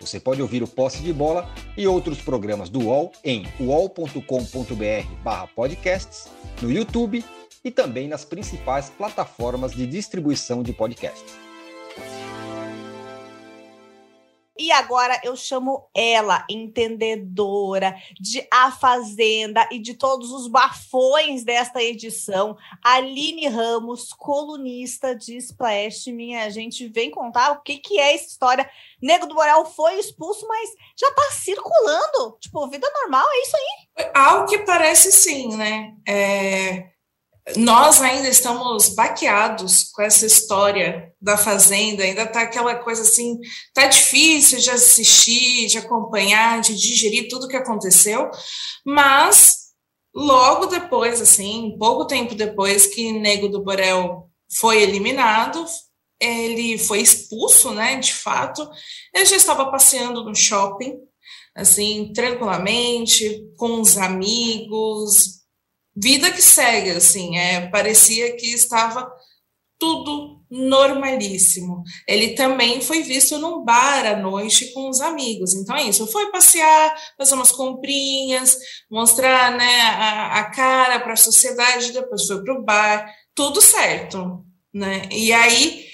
Você 0.01 0.19
pode 0.19 0.41
ouvir 0.41 0.63
o 0.63 0.67
Posse 0.67 1.03
de 1.03 1.13
Bola 1.13 1.47
e 1.77 1.85
outros 1.87 2.19
programas 2.19 2.67
do 2.69 2.87
UOL 2.87 3.11
em 3.23 3.45
uol.com.br/podcasts, 3.59 6.27
no 6.61 6.71
YouTube 6.71 7.23
e 7.63 7.69
também 7.69 8.07
nas 8.07 8.25
principais 8.25 8.89
plataformas 8.89 9.73
de 9.73 9.85
distribuição 9.85 10.63
de 10.63 10.73
podcasts. 10.73 11.40
E 14.61 14.71
agora 14.71 15.19
eu 15.23 15.35
chamo 15.35 15.89
ela, 15.91 16.45
entendedora 16.47 17.95
de 18.19 18.47
A 18.51 18.71
Fazenda 18.71 19.67
e 19.71 19.79
de 19.79 19.95
todos 19.95 20.31
os 20.31 20.47
bafões 20.47 21.43
desta 21.43 21.81
edição, 21.81 22.55
Aline 22.83 23.47
Ramos, 23.47 24.13
colunista 24.13 25.15
de 25.15 25.35
Splash. 25.35 26.11
Minha 26.11 26.47
gente, 26.51 26.87
vem 26.87 27.09
contar 27.09 27.53
o 27.53 27.61
que, 27.63 27.79
que 27.79 27.99
é 27.99 28.13
essa 28.13 28.27
história. 28.27 28.69
Nego 29.01 29.25
do 29.25 29.33
Borel 29.33 29.65
foi 29.65 29.95
expulso, 29.95 30.47
mas 30.47 30.69
já 30.95 31.11
tá 31.11 31.31
circulando. 31.31 32.37
Tipo, 32.39 32.69
vida 32.69 32.87
normal, 33.01 33.25
é 33.31 33.41
isso 33.41 33.57
aí? 33.57 34.11
Ao 34.13 34.45
que 34.45 34.59
parece 34.59 35.11
sim, 35.11 35.57
né? 35.57 35.95
É 36.07 36.90
nós 37.55 38.01
ainda 38.01 38.29
estamos 38.29 38.89
baqueados 38.89 39.85
com 39.91 40.01
essa 40.01 40.25
história 40.25 41.11
da 41.19 41.37
Fazenda, 41.37 42.03
ainda 42.03 42.25
tá 42.25 42.41
aquela 42.41 42.75
coisa 42.75 43.01
assim, 43.01 43.39
tá 43.73 43.87
difícil 43.87 44.59
de 44.59 44.69
assistir, 44.69 45.67
de 45.67 45.77
acompanhar, 45.77 46.61
de 46.61 46.75
digerir 46.75 47.27
tudo 47.29 47.47
que 47.47 47.57
aconteceu, 47.57 48.29
mas 48.85 49.57
logo 50.13 50.67
depois, 50.67 51.19
assim, 51.19 51.75
pouco 51.79 52.05
tempo 52.05 52.35
depois 52.35 52.85
que 52.85 53.11
Nego 53.11 53.47
do 53.47 53.63
Borel 53.63 54.29
foi 54.59 54.83
eliminado, 54.83 55.65
ele 56.19 56.77
foi 56.77 57.01
expulso, 57.01 57.71
né, 57.71 57.95
de 57.95 58.13
fato, 58.13 58.69
ele 59.13 59.25
já 59.25 59.35
estava 59.35 59.71
passeando 59.71 60.23
no 60.23 60.35
shopping, 60.35 60.95
assim, 61.55 62.11
tranquilamente, 62.13 63.43
com 63.57 63.81
os 63.81 63.97
amigos, 63.97 65.40
vida 65.95 66.31
que 66.31 66.41
segue, 66.41 66.91
assim, 66.91 67.37
é, 67.37 67.67
parecia 67.69 68.35
que 68.35 68.47
estava 68.53 69.11
tudo 69.79 70.41
normalíssimo. 70.49 71.83
Ele 72.07 72.35
também 72.35 72.81
foi 72.81 73.01
visto 73.01 73.39
num 73.39 73.63
bar 73.63 74.05
à 74.05 74.15
noite 74.15 74.71
com 74.73 74.89
os 74.89 75.01
amigos. 75.01 75.55
Então 75.55 75.75
é 75.75 75.83
isso. 75.83 76.05
Foi 76.05 76.29
passear, 76.29 76.95
fazer 77.17 77.33
umas 77.33 77.51
comprinhas, 77.51 78.57
mostrar 78.89 79.57
né, 79.57 79.81
a, 79.81 80.39
a 80.39 80.51
cara 80.51 80.99
para 80.99 81.13
a 81.13 81.17
sociedade, 81.17 81.93
depois 81.93 82.27
foi 82.27 82.43
para 82.43 82.53
o 82.53 82.63
bar, 82.63 83.11
tudo 83.33 83.59
certo. 83.59 84.45
Né? 84.71 85.09
E 85.11 85.33
aí 85.33 85.85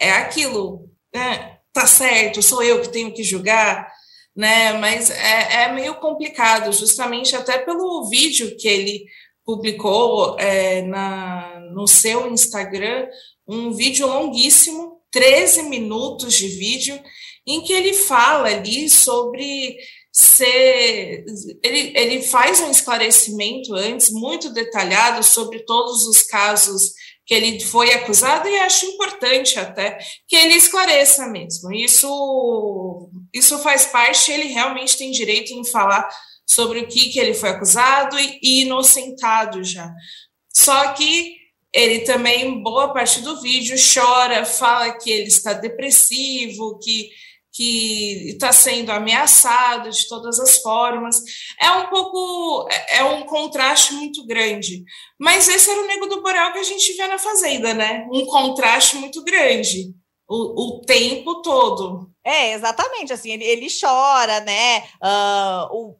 é 0.00 0.10
aquilo, 0.12 0.90
né? 1.14 1.56
tá 1.76 1.86
certo, 1.86 2.42
sou 2.42 2.62
eu 2.62 2.80
que 2.80 2.88
tenho 2.88 3.12
que 3.12 3.22
julgar, 3.22 3.86
né? 4.34 4.72
Mas 4.78 5.10
é, 5.10 5.64
é 5.64 5.72
meio 5.72 5.96
complicado, 5.96 6.72
justamente 6.72 7.36
até 7.36 7.58
pelo 7.58 8.08
vídeo 8.08 8.56
que 8.56 8.66
ele 8.66 9.04
publicou 9.46 10.36
é, 10.40 10.82
na, 10.82 11.60
no 11.72 11.86
seu 11.86 12.30
Instagram, 12.32 13.06
um 13.46 13.72
vídeo 13.72 14.08
longuíssimo, 14.08 15.00
13 15.12 15.62
minutos 15.62 16.34
de 16.34 16.48
vídeo, 16.48 17.00
em 17.46 17.62
que 17.62 17.72
ele 17.72 17.92
fala 17.94 18.48
ali 18.48 18.90
sobre 18.90 19.78
ser. 20.12 21.24
Ele, 21.62 21.92
ele 21.96 22.22
faz 22.22 22.60
um 22.60 22.70
esclarecimento 22.70 23.72
antes, 23.72 24.10
muito 24.10 24.52
detalhado, 24.52 25.22
sobre 25.22 25.60
todos 25.60 26.06
os 26.06 26.24
casos 26.24 26.92
que 27.24 27.34
ele 27.34 27.60
foi 27.60 27.92
acusado, 27.92 28.48
e 28.48 28.58
acho 28.58 28.86
importante 28.86 29.58
até 29.58 29.98
que 30.28 30.36
ele 30.36 30.54
esclareça 30.54 31.26
mesmo. 31.26 31.72
Isso, 31.72 33.10
isso 33.32 33.58
faz 33.58 33.86
parte, 33.86 34.30
ele 34.30 34.48
realmente 34.48 34.96
tem 34.96 35.10
direito 35.10 35.52
em 35.52 35.64
falar 35.64 36.08
sobre 36.46 36.80
o 36.80 36.86
que, 36.86 37.10
que 37.10 37.18
ele 37.18 37.34
foi 37.34 37.50
acusado 37.50 38.16
e, 38.18 38.62
inocentado 38.62 39.64
já. 39.64 39.92
Só 40.54 40.92
que 40.92 41.34
ele 41.74 42.00
também, 42.00 42.62
boa 42.62 42.92
parte 42.92 43.20
do 43.20 43.40
vídeo, 43.40 43.76
chora, 43.76 44.44
fala 44.44 44.96
que 44.96 45.10
ele 45.10 45.28
está 45.28 45.52
depressivo, 45.52 46.78
que 46.78 47.10
que 47.56 48.32
está 48.32 48.52
sendo 48.52 48.92
ameaçado 48.92 49.88
de 49.88 50.06
todas 50.06 50.38
as 50.38 50.58
formas. 50.58 51.22
É 51.58 51.70
um 51.70 51.88
pouco, 51.88 52.68
é 52.90 53.02
um 53.02 53.22
contraste 53.22 53.94
muito 53.94 54.26
grande. 54.26 54.84
Mas 55.18 55.48
esse 55.48 55.70
era 55.70 55.80
o 55.80 55.86
Nego 55.86 56.06
do 56.06 56.20
Borel 56.20 56.52
que 56.52 56.58
a 56.58 56.62
gente 56.62 56.92
vê 56.92 57.06
na 57.06 57.18
Fazenda, 57.18 57.72
né? 57.72 58.06
Um 58.12 58.26
contraste 58.26 58.96
muito 58.96 59.24
grande. 59.24 59.94
O, 60.28 60.66
o 60.66 60.80
tempo 60.82 61.40
todo. 61.40 62.10
É, 62.22 62.52
exatamente, 62.52 63.12
assim, 63.12 63.30
ele, 63.30 63.44
ele 63.44 63.68
chora, 63.80 64.40
né? 64.40 64.80
Uh, 65.02 65.66
o, 65.70 65.96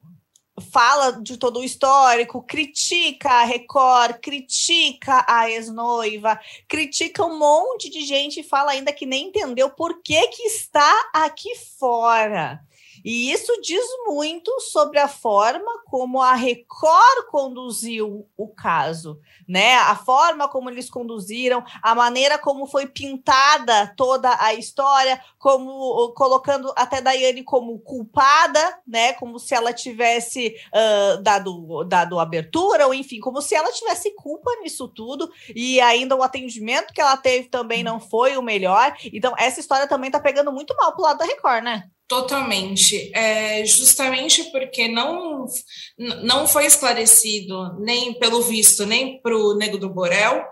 fala 0.60 1.12
de 1.12 1.36
todo 1.36 1.60
o 1.60 1.64
histórico, 1.64 2.42
critica 2.42 3.28
a 3.28 3.44
Record, 3.44 4.20
critica 4.20 5.24
a 5.28 5.50
ex-noiva, 5.50 6.38
critica 6.66 7.24
um 7.24 7.38
monte 7.38 7.90
de 7.90 8.04
gente 8.04 8.40
e 8.40 8.44
fala 8.44 8.72
ainda 8.72 8.92
que 8.92 9.06
nem 9.06 9.28
entendeu 9.28 9.70
por 9.70 10.02
que, 10.02 10.28
que 10.28 10.42
está 10.44 11.10
aqui 11.12 11.54
fora. 11.78 12.60
E 13.06 13.30
isso 13.30 13.52
diz 13.62 13.84
muito 14.04 14.60
sobre 14.60 14.98
a 14.98 15.06
forma 15.06 15.80
como 15.84 16.20
a 16.20 16.34
Record 16.34 17.26
conduziu 17.30 18.28
o 18.36 18.48
caso, 18.48 19.20
né? 19.48 19.76
A 19.76 19.94
forma 19.94 20.48
como 20.48 20.68
eles 20.68 20.90
conduziram, 20.90 21.64
a 21.80 21.94
maneira 21.94 22.36
como 22.36 22.66
foi 22.66 22.88
pintada 22.88 23.94
toda 23.96 24.36
a 24.40 24.54
história, 24.54 25.22
como 25.38 26.12
colocando 26.14 26.72
até 26.74 27.00
Daiane 27.00 27.44
como 27.44 27.78
culpada, 27.78 28.80
né? 28.84 29.12
Como 29.12 29.38
se 29.38 29.54
ela 29.54 29.72
tivesse 29.72 30.56
uh, 30.74 31.22
dado, 31.22 31.84
dado 31.84 32.18
abertura, 32.18 32.88
ou 32.88 32.92
enfim, 32.92 33.20
como 33.20 33.40
se 33.40 33.54
ela 33.54 33.70
tivesse 33.70 34.16
culpa 34.16 34.50
nisso 34.62 34.88
tudo, 34.88 35.30
e 35.54 35.80
ainda 35.80 36.16
o 36.16 36.24
atendimento 36.24 36.92
que 36.92 37.00
ela 37.00 37.16
teve 37.16 37.46
também 37.46 37.84
não 37.84 38.00
foi 38.00 38.36
o 38.36 38.42
melhor. 38.42 38.96
Então, 39.12 39.32
essa 39.38 39.60
história 39.60 39.86
também 39.86 40.10
tá 40.10 40.18
pegando 40.18 40.50
muito 40.50 40.74
mal 40.74 40.92
pro 40.92 41.02
lado 41.02 41.18
da 41.18 41.24
Record, 41.24 41.62
né? 41.62 41.88
Totalmente. 42.08 43.10
É, 43.14 43.64
justamente 43.66 44.44
porque 44.52 44.86
não, 44.86 45.46
não 46.22 46.46
foi 46.46 46.66
esclarecido, 46.66 47.76
nem 47.80 48.14
pelo 48.14 48.42
visto, 48.42 48.86
nem 48.86 49.20
para 49.20 49.36
o 49.36 49.54
Nego 49.54 49.76
do 49.76 49.92
Borel, 49.92 50.44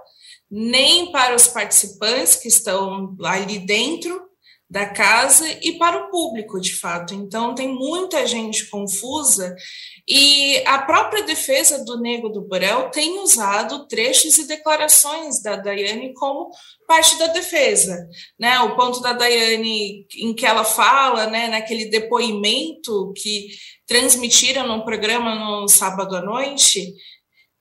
nem 0.50 1.12
para 1.12 1.34
os 1.34 1.46
participantes 1.46 2.37
que 2.37 2.49
estão 2.49 3.16
ali 3.25 3.61
dentro 3.61 4.20
da 4.68 4.87
casa 4.87 5.46
e 5.62 5.78
para 5.78 5.96
o 5.96 6.11
público, 6.11 6.61
de 6.61 6.75
fato. 6.75 7.14
Então, 7.14 7.54
tem 7.54 7.68
muita 7.68 8.26
gente 8.26 8.68
confusa 8.68 9.54
e 10.06 10.62
a 10.66 10.78
própria 10.82 11.23
defesa 11.23 11.82
do 11.82 11.99
Nego 11.99 12.28
do 12.28 12.42
Borel 12.42 12.90
tem 12.90 13.20
usado 13.20 13.87
trechos 13.88 14.37
e 14.37 14.46
declarações 14.46 15.42
da 15.42 15.56
Daiane 15.56 16.12
como 16.12 16.50
parte 16.87 17.18
da 17.18 17.28
defesa. 17.28 18.06
Né? 18.38 18.61
O 18.61 18.76
ponto 18.76 19.00
da 19.00 19.14
Daiane 19.14 20.06
em 20.16 20.34
que 20.34 20.44
ela 20.44 20.64
fala, 20.64 21.26
né, 21.26 21.49
naquele 21.49 21.87
depoimento 21.87 23.14
que 23.16 23.49
transmitiram 23.87 24.66
no 24.66 24.84
programa 24.84 25.34
no 25.34 25.68
sábado 25.68 26.14
à 26.16 26.20
noite, 26.20 26.92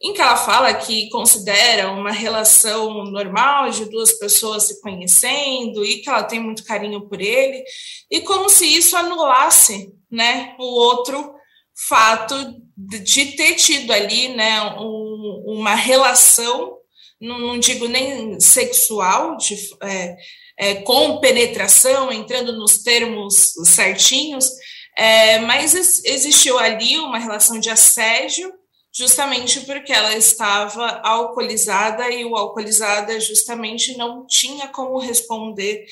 em 0.02 0.14
que 0.14 0.22
ela 0.22 0.36
fala 0.36 0.74
que 0.74 1.10
considera 1.10 1.92
uma 1.92 2.12
relação 2.12 3.06
normal 3.06 3.70
de 3.70 3.86
duas 3.86 4.12
pessoas 4.20 4.68
se 4.68 4.82
conhecendo 4.82 5.86
e 5.86 6.02
que 6.02 6.10
ela 6.10 6.24
tem 6.24 6.42
muito 6.42 6.66
carinho 6.66 7.08
por 7.08 7.22
ele, 7.22 7.64
e 8.12 8.20
como 8.20 8.50
se 8.50 8.66
isso 8.66 8.98
anulasse 8.98 9.94
né, 10.12 10.58
o 10.60 10.66
outro 10.66 11.33
fato 11.76 12.36
de 12.78 13.26
ter 13.36 13.56
tido 13.56 13.92
ali 13.92 14.30
né, 14.30 14.62
um, 14.80 15.44
uma 15.48 15.76
relação, 15.76 16.78
não, 17.20 17.40
não, 17.40 17.60
digo 17.60 17.88
nem 17.88 18.40
sexual, 18.40 19.38
de, 19.38 19.56
é, 19.82 20.16
é, 20.58 20.76
com 20.76 21.20
penetração, 21.20 22.12
entrando 22.12 22.54
nos 22.54 22.84
termos 22.84 23.54
certinhos, 23.66 24.50
é, 24.98 25.40
mas 25.40 25.74
existiu 26.04 26.60
ali 26.60 26.98
uma 27.00 27.18
relação 27.18 27.60
de 27.60 27.70
assédio, 27.70 28.54
justamente 28.96 29.62
porque 29.62 29.92
ela 29.92 30.16
estava 30.16 31.02
alcoolizada 31.04 32.12
e 32.12 32.24
o 32.26 32.36
alcoolizada 32.36 33.20
justamente 33.20 33.98
não 33.98 34.26
tinha 34.28 34.68
como 34.68 35.00
responder 35.00 35.84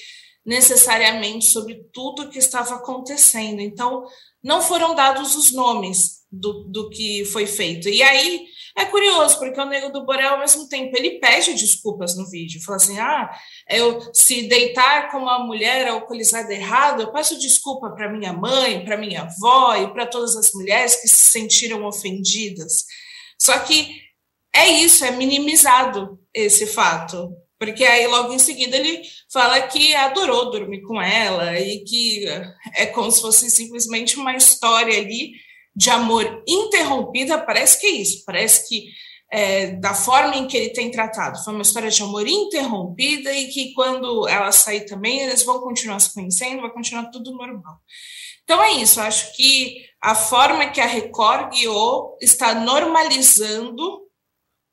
necessariamente 0.46 1.46
sobre 1.46 1.84
tudo 1.92 2.24
o 2.24 2.30
que 2.30 2.38
estava 2.38 2.76
acontecendo. 2.76 3.60
Então, 3.60 4.06
não 4.44 4.62
foram 4.62 4.96
dados 4.96 5.36
os 5.36 5.52
nomes 5.52 6.22
do, 6.32 6.64
do 6.64 6.90
que 6.90 7.26
foi 7.26 7.46
feito. 7.46 7.90
E 7.90 8.02
aí 8.02 8.46
é 8.78 8.86
curioso, 8.86 9.38
porque 9.38 9.60
o 9.60 9.66
Nego 9.66 9.92
do 9.92 10.06
Borel, 10.06 10.34
ao 10.34 10.40
mesmo 10.40 10.68
tempo, 10.68 10.96
ele 10.96 11.20
pede 11.20 11.54
desculpas 11.54 12.16
no 12.16 12.30
vídeo. 12.30 12.64
Fala 12.64 12.78
assim: 12.78 13.00
ah, 13.00 13.30
eu 13.70 14.00
se 14.14 14.48
deitar 14.48 15.12
com 15.12 15.18
uma 15.18 15.40
mulher 15.40 15.88
alcoolizada 15.88 16.54
errado, 16.54 17.02
eu 17.02 17.12
peço 17.12 17.38
desculpa 17.38 17.92
para 17.92 18.12
minha 18.12 18.32
mãe, 18.32 18.84
para 18.86 18.98
minha 18.98 19.24
avó 19.24 19.76
e 19.76 19.92
para 19.92 20.08
todas 20.08 20.36
as 20.36 20.54
mulheres 20.54 20.96
que 20.96 21.08
se 21.08 21.32
sentiram 21.32 21.86
ofendidas. 21.86 22.86
Só 23.38 23.60
que 23.60 24.00
é 24.56 24.70
isso, 24.70 25.04
é 25.04 25.12
minimizado 25.12 26.20
esse 26.34 26.66
fato. 26.66 27.30
Porque 27.62 27.84
aí, 27.84 28.08
logo 28.08 28.34
em 28.34 28.40
seguida, 28.40 28.76
ele 28.76 29.04
fala 29.32 29.62
que 29.62 29.94
adorou 29.94 30.50
dormir 30.50 30.82
com 30.82 31.00
ela 31.00 31.60
e 31.60 31.84
que 31.84 32.26
é 32.76 32.88
como 32.88 33.12
se 33.12 33.22
fosse 33.22 33.52
simplesmente 33.52 34.18
uma 34.18 34.36
história 34.36 34.98
ali 34.98 35.34
de 35.76 35.92
amor 35.92 36.44
interrompida. 36.48 37.38
Parece 37.38 37.80
que 37.80 37.86
é 37.86 37.92
isso, 37.92 38.26
parece 38.26 38.68
que 38.68 38.86
é, 39.32 39.74
da 39.74 39.94
forma 39.94 40.38
em 40.38 40.48
que 40.48 40.58
ele 40.58 40.70
tem 40.72 40.90
tratado, 40.90 41.44
foi 41.44 41.54
uma 41.54 41.62
história 41.62 41.92
de 41.92 42.02
amor 42.02 42.28
interrompida 42.28 43.32
e 43.32 43.50
que 43.50 43.76
quando 43.76 44.28
ela 44.28 44.52
sair 44.52 44.88
também, 44.88 45.20
eles 45.20 45.44
vão 45.44 45.60
continuar 45.60 46.00
se 46.00 46.12
conhecendo, 46.16 46.64
vai 46.64 46.72
continuar 46.72 47.12
tudo 47.12 47.32
normal. 47.32 47.78
Então 48.44 48.60
é 48.64 48.72
isso, 48.72 49.00
acho 49.00 49.36
que 49.36 49.86
a 50.02 50.16
forma 50.16 50.72
que 50.72 50.82
a 50.82 50.88
Record 50.88 51.54
guiou 51.54 52.18
está 52.20 52.56
normalizando 52.56 54.02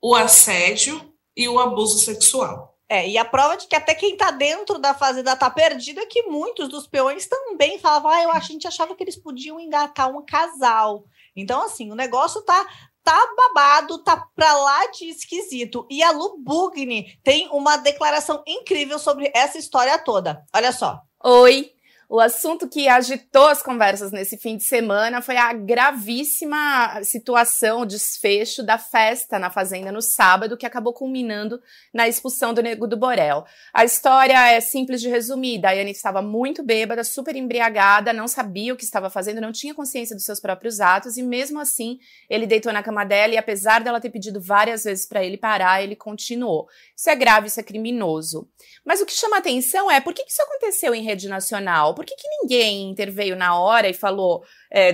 o 0.01 0.15
assédio 0.15 1.13
e 1.37 1.47
o 1.47 1.59
abuso 1.59 1.99
sexual. 1.99 2.68
É, 2.91 3.07
e 3.07 3.19
a 3.19 3.23
prova 3.23 3.55
de 3.55 3.67
que 3.67 3.75
até 3.75 3.93
quem 3.93 4.17
tá 4.17 4.31
dentro 4.31 4.79
da 4.79 4.95
fazenda 4.95 5.35
tá 5.35 5.47
perdido 5.47 5.99
é 5.99 6.07
que 6.07 6.23
muitos 6.23 6.67
dos 6.67 6.87
peões 6.87 7.27
também 7.27 7.77
falavam, 7.77 8.09
ah, 8.09 8.23
eu 8.23 8.31
acho, 8.31 8.49
a 8.49 8.53
gente 8.53 8.67
achava 8.67 8.95
que 8.95 9.03
eles 9.03 9.15
podiam 9.15 9.59
engatar 9.59 10.09
um 10.09 10.25
casal. 10.25 11.05
Então, 11.35 11.63
assim, 11.63 11.91
o 11.91 11.95
negócio 11.95 12.41
tá 12.41 12.67
tá 13.03 13.33
babado, 13.35 14.03
tá 14.03 14.27
pra 14.35 14.53
lá 14.53 14.87
de 14.91 15.05
esquisito. 15.05 15.87
E 15.89 16.03
a 16.03 16.11
Lu 16.11 16.37
Bugni 16.37 17.17
tem 17.23 17.47
uma 17.49 17.77
declaração 17.77 18.43
incrível 18.45 18.99
sobre 18.99 19.31
essa 19.33 19.57
história 19.57 19.97
toda. 19.97 20.43
Olha 20.53 20.71
só. 20.71 21.01
Oi, 21.23 21.71
O 22.11 22.19
assunto 22.19 22.67
que 22.67 22.87
agitou 22.87 23.45
as 23.45 23.61
conversas 23.61 24.11
nesse 24.11 24.35
fim 24.35 24.57
de 24.57 24.63
semana 24.63 25.21
foi 25.21 25.37
a 25.37 25.53
gravíssima 25.53 27.03
situação, 27.03 27.81
o 27.81 27.85
desfecho 27.85 28.63
da 28.63 28.79
festa 28.79 29.37
na 29.37 29.51
Fazenda 29.51 29.91
no 29.91 30.01
sábado, 30.01 30.57
que 30.57 30.65
acabou 30.65 30.91
culminando 30.91 31.61
na 31.93 32.07
expulsão 32.07 32.51
do 32.51 32.63
Nego 32.63 32.87
do 32.87 32.97
Borel. 32.97 33.45
A 33.71 33.85
história 33.85 34.51
é 34.51 34.59
simples 34.59 35.01
de 35.01 35.07
resumir. 35.07 35.61
Daiane 35.61 35.91
estava 35.91 36.19
muito 36.19 36.63
bêbada, 36.63 37.03
super 37.03 37.35
embriagada, 37.35 38.11
não 38.11 38.27
sabia 38.27 38.73
o 38.73 38.75
que 38.75 38.85
estava 38.85 39.11
fazendo, 39.11 39.39
não 39.39 39.51
tinha 39.51 39.75
consciência 39.75 40.15
dos 40.15 40.25
seus 40.25 40.39
próprios 40.39 40.79
atos, 40.79 41.15
e 41.15 41.21
mesmo 41.21 41.59
assim 41.59 41.99
ele 42.27 42.47
deitou 42.47 42.73
na 42.73 42.81
cama 42.81 43.03
dela 43.05 43.35
e, 43.35 43.37
apesar 43.37 43.83
dela 43.83 44.01
ter 44.01 44.09
pedido 44.09 44.41
várias 44.41 44.83
vezes 44.83 45.05
para 45.05 45.23
ele 45.23 45.37
parar, 45.37 45.83
ele 45.83 45.95
continuou. 45.95 46.67
Isso 46.97 47.07
é 47.07 47.15
grave, 47.15 47.49
isso 47.49 47.59
é 47.59 47.63
criminoso. 47.63 48.49
Mas 48.83 48.99
o 48.99 49.05
que 49.05 49.13
chama 49.13 49.37
atenção 49.37 49.91
é 49.91 50.01
por 50.01 50.15
que 50.15 50.25
isso 50.27 50.41
aconteceu 50.41 50.95
em 50.95 51.03
rede 51.03 51.29
nacional? 51.29 51.98
Por 51.99 52.05
que, 52.05 52.15
que 52.15 52.29
ninguém 52.41 52.89
interveio 52.89 53.35
na 53.35 53.59
hora 53.59 53.89
e 53.89 53.93
falou: 53.93 54.41
é, 54.71 54.93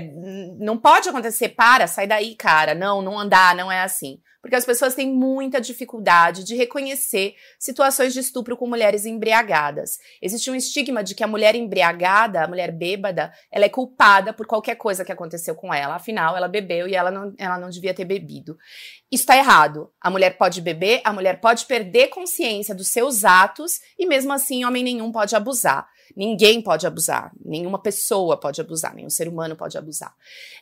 não 0.57 0.75
pode 0.75 1.07
acontecer, 1.07 1.49
para, 1.49 1.85
sai 1.85 2.07
daí, 2.07 2.33
cara, 2.35 2.73
não, 2.73 2.99
não 2.99 3.19
andar, 3.19 3.55
não 3.55 3.71
é 3.71 3.83
assim? 3.83 4.19
Porque 4.41 4.55
as 4.55 4.65
pessoas 4.65 4.95
têm 4.95 5.11
muita 5.11 5.61
dificuldade 5.61 6.43
de 6.43 6.55
reconhecer 6.55 7.35
situações 7.59 8.11
de 8.11 8.21
estupro 8.21 8.57
com 8.57 8.67
mulheres 8.67 9.05
embriagadas. 9.05 9.99
Existe 10.19 10.49
um 10.49 10.55
estigma 10.55 11.03
de 11.03 11.13
que 11.13 11.23
a 11.23 11.27
mulher 11.27 11.53
embriagada, 11.53 12.43
a 12.43 12.47
mulher 12.47 12.71
bêbada, 12.71 13.31
ela 13.51 13.65
é 13.65 13.69
culpada 13.69 14.33
por 14.33 14.47
qualquer 14.47 14.75
coisa 14.75 15.05
que 15.05 15.11
aconteceu 15.11 15.53
com 15.53 15.71
ela. 15.71 15.95
Afinal, 15.95 16.35
ela 16.35 16.47
bebeu 16.47 16.87
e 16.87 16.95
ela 16.95 17.11
não, 17.11 17.33
ela 17.37 17.59
não 17.59 17.69
devia 17.69 17.93
ter 17.93 18.05
bebido. 18.05 18.57
Isso 19.11 19.23
está 19.23 19.37
errado. 19.37 19.91
A 20.01 20.09
mulher 20.09 20.37
pode 20.37 20.59
beber, 20.59 21.01
a 21.03 21.13
mulher 21.13 21.39
pode 21.39 21.65
perder 21.65 22.07
consciência 22.07 22.73
dos 22.73 22.87
seus 22.87 23.23
atos 23.23 23.79
e 23.97 24.07
mesmo 24.07 24.33
assim 24.33 24.65
homem 24.65 24.83
nenhum 24.83 25.11
pode 25.11 25.35
abusar. 25.35 25.87
Ninguém 26.15 26.61
pode 26.61 26.85
abusar, 26.85 27.31
nenhuma 27.43 27.81
pessoa 27.81 28.37
pode 28.37 28.59
abusar, 28.59 28.93
nenhum 28.93 29.09
ser 29.09 29.27
humano 29.27 29.55
pode 29.55 29.77
abusar. 29.77 30.13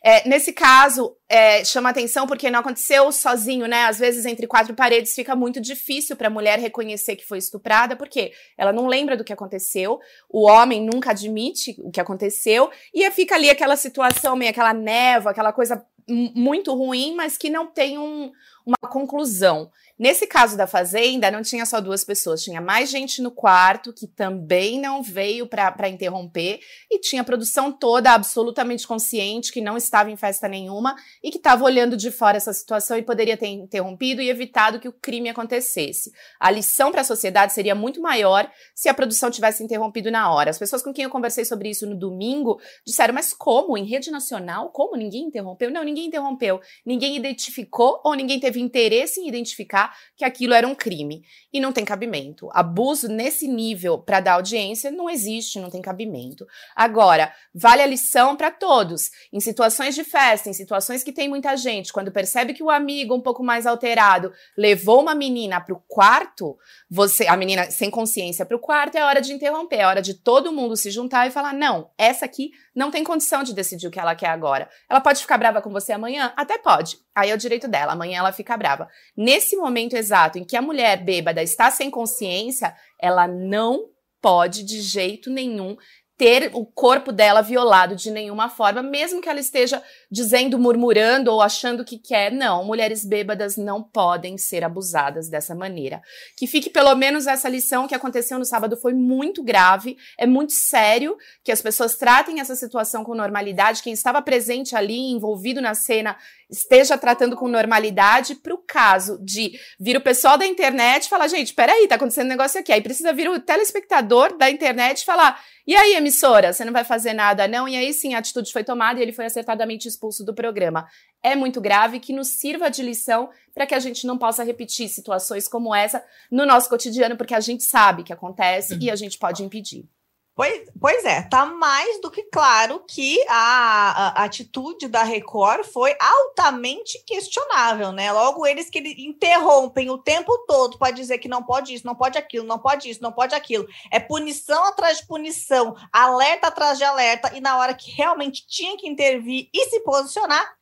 É, 0.04 0.28
nesse 0.28 0.54
caso, 0.54 1.16
é, 1.28 1.64
chama 1.64 1.90
atenção 1.90 2.28
porque 2.28 2.52
não 2.52 2.60
aconteceu 2.60 3.12
sozinho, 3.12 3.68
né? 3.68 3.86
Às 3.86 4.00
vezes, 4.00 4.26
entre 4.26 4.46
quatro 4.48 4.74
paredes, 4.74 5.14
fica 5.14 5.36
muito 5.36 5.60
difícil 5.60 6.16
para 6.16 6.28
a 6.28 6.32
mulher 6.32 6.60
reconhecer 6.60 7.16
que 7.16 7.26
foi 7.26 7.38
estuprada, 7.38 7.96
porque 7.96 8.32
ela 8.58 8.72
não 8.72 8.88
lembra 8.88 9.18
do 9.18 9.24
que 9.24 9.34
aconteceu, 9.34 10.00
o 10.30 10.48
homem 10.48 10.84
nunca 10.84 11.12
admite 11.12 11.76
o 11.80 11.92
que 11.92 12.00
aconteceu, 12.00 12.70
e 12.94 13.10
fica 13.12 13.36
ali 13.36 13.50
aquela 13.50 13.76
situação, 13.76 14.36
meio 14.36 14.52
aquela 14.52 14.74
névoa, 14.74 15.32
aquela 15.32 15.54
coisa 15.54 15.84
muito 16.08 16.74
ruim, 16.74 17.16
mas 17.16 17.38
que 17.38 17.50
não 17.50 17.68
tem 17.68 17.98
um, 17.98 18.32
uma 18.66 18.90
conclusão. 18.90 19.72
Nesse 19.98 20.26
caso 20.26 20.58
da 20.58 20.66
fazenda, 20.66 21.30
não 21.30 21.44
tinha 21.44 21.68
só 21.68 21.80
duas 21.80 22.04
pessoas, 22.04 22.42
tinha 22.42 22.60
mais 22.60 22.90
gente 22.90 23.22
no 23.22 23.30
quarto 23.30 23.94
que 23.94 24.08
também 24.08 24.82
não 24.82 25.04
veio 25.04 25.46
para 25.46 25.88
interromper, 25.88 26.60
e 26.90 27.00
tinha 27.00 27.22
a 27.22 27.26
produção 27.26 27.72
toda 27.72 28.12
absolutamente 28.12 28.88
consciente 28.88 29.52
que 29.52 29.62
não 29.62 29.78
estava 29.78 30.10
em 30.10 30.18
festa 30.18 30.48
nenhuma 30.48 30.96
e 31.24 31.30
que 31.30 31.38
estava 31.38 31.64
olhando 31.64 31.96
de 31.96 32.10
fora 32.10 32.38
essa 32.38 32.52
situação 32.52 32.98
e 32.98 33.04
poderia 33.04 33.38
ter 33.38 33.48
interrompido 33.48 34.20
e 34.20 34.32
evitado 34.32 34.80
que 34.80 34.88
o 34.88 34.94
crime 34.94 35.30
acontecesse. 35.30 36.12
A 36.40 36.50
lição 36.50 36.92
para 36.92 37.02
a 37.02 37.06
sociedade 37.06 37.54
seria 37.54 37.76
muito 37.76 38.02
maior 38.02 38.50
se 38.74 38.90
a 38.90 38.94
produção 38.96 39.30
tivesse 39.30 39.64
interrompido 39.64 40.10
na 40.10 40.34
hora. 40.34 40.50
As 40.50 40.58
pessoas 40.58 40.82
com 40.82 40.92
quem 40.92 41.04
eu 41.04 41.12
conversei 41.12 41.46
sobre 41.46 41.70
isso 41.70 41.86
no 41.86 41.96
domingo 41.96 42.60
disseram: 42.86 43.14
mas 43.14 43.32
como? 43.32 43.78
Em 43.78 43.86
rede 43.86 44.10
nacional? 44.10 44.70
Como? 44.72 44.96
Ninguém 44.96 45.28
interrompeu? 45.28 45.70
Não, 45.70 45.84
ninguém 45.84 46.08
interrompeu. 46.08 46.60
Ninguém 46.84 47.16
identificou 47.16 48.02
ou 48.04 48.16
ninguém 48.16 48.40
teve 48.40 48.60
interesse 48.60 49.22
em 49.22 49.28
identificar 49.28 49.93
que 50.16 50.26
aquilo 50.26 50.54
era 50.54 50.68
um 50.68 50.76
crime. 50.76 51.24
E 51.52 51.60
não 51.60 51.72
tem 51.72 51.86
cabimento. 51.86 52.50
Abuso 52.54 53.08
nesse 53.08 53.48
nível 53.48 53.98
para 53.98 54.20
dar 54.20 54.34
audiência 54.34 54.92
não 54.92 55.10
existe, 55.10 55.60
não 55.60 55.70
tem 55.70 55.82
cabimento. 55.82 56.46
Agora, 56.76 57.34
vale 57.54 57.82
a 57.82 57.86
lição 57.86 58.36
para 58.36 58.52
todos. 58.52 59.12
Em 59.32 59.40
situações 59.40 59.96
de 59.96 60.04
festa, 60.04 60.50
em 60.50 60.54
situações 60.54 61.04
que 61.04 61.12
tem 61.12 61.28
muita 61.28 61.56
gente, 61.56 61.94
quando 61.94 62.12
percebe 62.12 62.54
que 62.54 62.64
o 62.64 62.70
amigo 62.70 63.16
um 63.16 63.22
pouco 63.22 63.44
mais 63.44 63.66
alterado 63.66 64.32
levou 64.58 65.02
uma 65.02 65.16
menina 65.16 65.60
para 65.62 65.74
o 65.74 65.84
quarto, 65.88 66.58
você, 66.90 67.28
a 67.28 67.36
menina 67.36 67.70
sem 67.72 67.90
consciência 67.90 68.46
para 68.46 68.58
o 68.58 68.60
quarto, 68.60 68.98
é 68.98 69.04
hora 69.04 69.22
de 69.22 69.34
interromper, 69.34 69.78
é 69.78 69.86
hora 69.86 70.02
de 70.02 70.14
todo 70.14 70.52
mundo 70.52 70.76
se 70.76 70.92
juntar 70.92 71.28
e 71.28 71.32
falar: 71.32 71.54
não, 71.54 71.92
essa 71.98 72.26
aqui 72.26 72.52
não 72.76 72.90
tem 72.90 73.04
condição 73.04 73.44
de 73.44 73.54
decidir 73.54 73.88
o 73.88 73.92
que 73.92 74.00
ela 74.00 74.16
quer 74.16 74.30
agora. 74.30 74.70
Ela 74.90 75.02
pode 75.02 75.22
ficar 75.22 75.38
brava 75.38 75.62
com 75.62 75.72
você 75.72 75.92
amanhã? 75.92 76.34
Até 76.36 76.58
pode. 76.58 76.98
Aí 77.16 77.30
é 77.30 77.34
o 77.34 77.38
direito 77.38 77.68
dela. 77.68 77.94
Amanhã 77.94 78.20
ela 78.20 78.32
fica 78.32 78.58
brava. 78.58 78.88
Nesse 79.16 79.56
momento 79.56 79.73
exato 79.96 80.38
em 80.38 80.44
que 80.44 80.56
a 80.56 80.62
mulher 80.62 81.04
bêbada 81.04 81.42
está 81.42 81.70
sem 81.72 81.90
consciência, 81.90 82.76
ela 83.00 83.28
não 83.28 83.90
pode 84.22 84.64
de 84.64 84.82
jeito 84.82 85.30
nenhum 85.30 85.76
ter 86.24 86.52
o 86.54 86.66
corpo 86.66 87.12
dela 87.12 87.42
violado 87.42 87.98
de 87.98 88.10
nenhuma 88.10 88.48
forma, 88.48 88.82
mesmo 88.82 89.20
que 89.20 89.28
ela 89.28 89.42
esteja 89.42 89.84
dizendo, 90.10 90.58
murmurando 90.58 91.30
ou 91.30 91.42
achando 91.42 91.84
que 91.84 91.98
quer. 91.98 92.32
Não, 92.32 92.64
mulheres 92.64 93.04
bêbadas 93.04 93.58
não 93.58 93.84
podem 93.84 94.38
ser 94.38 94.64
abusadas 94.64 95.28
dessa 95.28 95.54
maneira. 95.54 96.02
Que 96.38 96.48
fique 96.48 96.70
pelo 96.70 96.96
menos 96.96 97.28
essa 97.28 97.50
lição 97.50 97.90
que 97.90 97.94
aconteceu 97.94 98.40
no 98.40 98.46
sábado 98.46 98.78
foi 98.78 98.94
muito 98.94 99.44
grave, 99.44 99.98
é 100.18 100.26
muito 100.26 100.54
sério 100.54 101.18
que 101.44 101.52
as 101.52 101.62
pessoas 101.62 101.98
tratem 101.98 102.40
essa 102.40 102.56
situação 102.56 103.04
com 103.04 103.14
normalidade. 103.14 103.84
Quem 103.84 103.92
estava 103.92 104.22
presente 104.22 104.78
ali, 104.78 105.12
envolvido 105.12 105.60
na 105.60 105.76
cena, 105.76 106.16
esteja 106.50 106.98
tratando 106.98 107.36
com 107.36 107.48
normalidade 107.50 108.36
para 108.36 108.54
o 108.54 108.60
caso 108.60 109.20
de 109.22 109.60
vir 109.78 109.98
o 109.98 110.02
pessoal 110.02 110.38
da 110.38 110.46
internet 110.46 111.10
falar, 111.10 111.28
gente, 111.28 111.54
peraí, 111.54 111.86
tá 111.88 111.96
acontecendo 111.96 112.28
um 112.28 112.30
negócio 112.30 112.60
aqui. 112.60 112.72
Aí 112.72 112.82
precisa 112.82 113.12
vir 113.12 113.30
o 113.30 113.40
telespectador 113.40 114.38
da 114.38 114.50
internet 114.50 115.04
falar, 115.04 115.44
e 115.66 115.76
aí, 115.76 115.96
emissora, 115.96 116.52
você 116.52 116.66
não 116.66 116.74
vai 116.74 116.84
fazer 116.84 117.14
nada, 117.14 117.48
não? 117.48 117.68
E 117.68 117.76
aí 117.78 117.94
sim, 117.94 118.14
a 118.14 118.20
atitude 118.20 118.52
foi 118.52 118.66
tomada 118.66 119.00
e 119.00 119.04
ele 119.04 119.14
foi 119.14 119.26
acertadamente 119.26 119.88
expulso 119.88 120.24
do 120.26 120.34
programa. 120.34 120.88
É 121.22 121.36
muito 121.36 121.62
grave 121.62 122.02
que 122.02 122.12
nos 122.12 122.28
sirva 122.28 122.70
de 122.70 122.84
lição 122.84 123.30
para 123.54 123.66
que 123.66 123.74
a 123.74 123.80
gente 123.80 124.06
não 124.06 124.18
possa 124.18 124.44
repetir 124.44 124.90
situações 124.90 125.48
como 125.48 125.74
essa 125.74 126.04
no 126.30 126.46
nosso 126.46 126.68
cotidiano, 126.70 127.16
porque 127.16 127.34
a 127.34 127.40
gente 127.40 127.64
sabe 127.64 128.04
que 128.04 128.12
acontece 128.12 128.78
e 128.82 128.92
a 128.92 128.96
gente 128.96 129.18
pode 129.18 129.42
impedir. 129.42 129.88
Pois, 130.36 130.68
pois 130.82 131.06
é, 131.06 131.22
tá 131.22 131.46
mais 131.46 132.02
do 132.02 132.10
que 132.10 132.24
claro 132.24 132.84
que 132.88 133.24
a, 133.30 134.22
a, 134.22 134.24
atitude 134.24 134.88
da 134.88 135.04
Record 135.04 135.64
foi 135.64 135.96
altamente 136.00 136.98
questionável, 137.06 137.92
né? 137.92 138.12
Logo, 138.12 138.44
eles 138.48 138.68
que 138.68 138.80
interrompem 138.80 139.92
o 139.92 139.98
tempo 140.00 140.36
todo 140.48 140.80
para 140.80 140.92
dizer 140.92 141.20
que 141.20 141.28
não 141.28 141.44
pode 141.44 141.76
isso, 141.76 141.86
não 141.86 141.94
pode 141.94 142.18
aquilo, 142.18 142.48
não 142.48 142.58
pode 142.58 142.90
isso, 142.90 143.04
não 143.04 143.12
pode 143.12 143.36
aquilo. 143.36 143.68
É 143.92 144.00
punição 144.00 144.66
atrás 144.66 144.98
de 144.98 145.06
punição, 145.06 145.76
alerta 145.92 146.48
atrás 146.48 146.80
de 146.80 146.84
alerta, 146.84 147.32
e 147.36 147.40
na 147.40 147.56
hora 147.60 147.76
que 147.76 147.92
realmente 147.92 148.44
tinha 148.48 148.76
que 148.76 148.90
intervir 148.90 149.50
e 149.54 149.66
se 149.70 149.82
posicionar, 149.82 150.58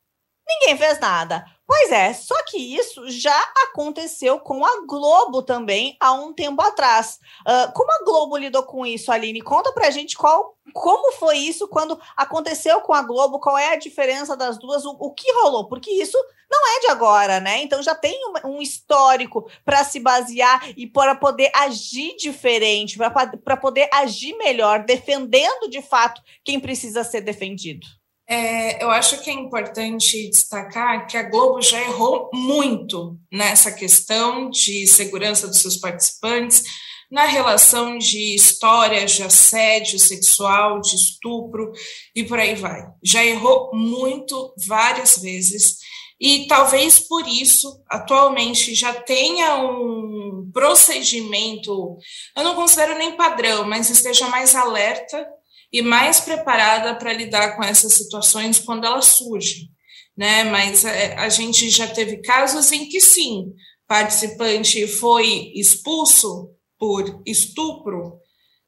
ninguém 0.60 0.76
fez 0.76 0.98
nada. 0.98 1.44
Pois 1.74 1.90
é, 1.90 2.12
só 2.12 2.34
que 2.44 2.58
isso 2.58 3.08
já 3.08 3.40
aconteceu 3.64 4.38
com 4.38 4.62
a 4.62 4.84
Globo 4.86 5.42
também 5.42 5.96
há 5.98 6.12
um 6.12 6.30
tempo 6.32 6.60
atrás. 6.60 7.18
Uh, 7.40 7.72
como 7.72 7.90
a 7.90 8.04
Globo 8.04 8.36
lidou 8.36 8.62
com 8.64 8.84
isso, 8.84 9.10
Aline? 9.10 9.40
Conta 9.40 9.72
pra 9.72 9.90
gente 9.90 10.14
qual, 10.14 10.54
como 10.74 11.12
foi 11.12 11.38
isso 11.38 11.66
quando 11.66 11.98
aconteceu 12.14 12.82
com 12.82 12.92
a 12.92 13.00
Globo, 13.02 13.40
qual 13.40 13.56
é 13.56 13.72
a 13.72 13.76
diferença 13.76 14.36
das 14.36 14.58
duas, 14.58 14.84
o, 14.84 14.90
o 14.90 15.14
que 15.14 15.32
rolou, 15.32 15.66
porque 15.66 15.90
isso 15.90 16.18
não 16.50 16.76
é 16.76 16.80
de 16.80 16.86
agora, 16.88 17.40
né? 17.40 17.62
Então 17.62 17.82
já 17.82 17.94
tem 17.94 18.20
um, 18.26 18.56
um 18.56 18.60
histórico 18.60 19.50
para 19.64 19.82
se 19.82 19.98
basear 19.98 20.70
e 20.76 20.86
para 20.86 21.14
poder 21.14 21.50
agir 21.54 22.14
diferente, 22.16 22.98
para 23.42 23.56
poder 23.56 23.88
agir 23.94 24.36
melhor, 24.36 24.84
defendendo 24.84 25.70
de 25.70 25.80
fato 25.80 26.20
quem 26.44 26.60
precisa 26.60 27.02
ser 27.02 27.22
defendido. 27.22 27.86
É, 28.32 28.82
eu 28.82 28.90
acho 28.90 29.20
que 29.20 29.28
é 29.28 29.34
importante 29.34 30.30
destacar 30.30 31.06
que 31.06 31.18
a 31.18 31.22
Globo 31.22 31.60
já 31.60 31.78
errou 31.82 32.30
muito 32.32 33.18
nessa 33.30 33.70
questão 33.70 34.48
de 34.48 34.86
segurança 34.86 35.46
dos 35.46 35.60
seus 35.60 35.76
participantes, 35.76 36.62
na 37.10 37.26
relação 37.26 37.98
de 37.98 38.34
histórias 38.34 39.12
de 39.12 39.22
assédio 39.22 39.98
sexual, 39.98 40.80
de 40.80 40.96
estupro 40.96 41.72
e 42.16 42.24
por 42.24 42.38
aí 42.38 42.54
vai. 42.54 42.80
Já 43.04 43.22
errou 43.22 43.70
muito, 43.74 44.54
várias 44.66 45.18
vezes, 45.18 45.76
e 46.18 46.46
talvez 46.46 47.00
por 47.00 47.28
isso, 47.28 47.82
atualmente, 47.86 48.74
já 48.74 48.94
tenha 48.94 49.56
um 49.56 50.50
procedimento, 50.54 51.98
eu 52.34 52.42
não 52.42 52.54
considero 52.54 52.96
nem 52.96 53.14
padrão, 53.14 53.68
mas 53.68 53.90
esteja 53.90 54.26
mais 54.28 54.54
alerta 54.54 55.22
e 55.72 55.80
mais 55.80 56.20
preparada 56.20 56.94
para 56.94 57.12
lidar 57.12 57.56
com 57.56 57.64
essas 57.64 57.94
situações 57.94 58.58
quando 58.58 58.84
elas 58.84 59.06
surgem, 59.06 59.70
né? 60.16 60.44
Mas 60.44 60.84
a, 60.84 60.90
é, 60.90 61.14
a 61.16 61.28
gente 61.28 61.70
já 61.70 61.86
teve 61.86 62.18
casos 62.18 62.70
em 62.72 62.88
que 62.88 63.00
sim, 63.00 63.52
participante 63.86 64.86
foi 64.86 65.52
expulso 65.54 66.50
por 66.78 67.22
estupro, 67.26 68.18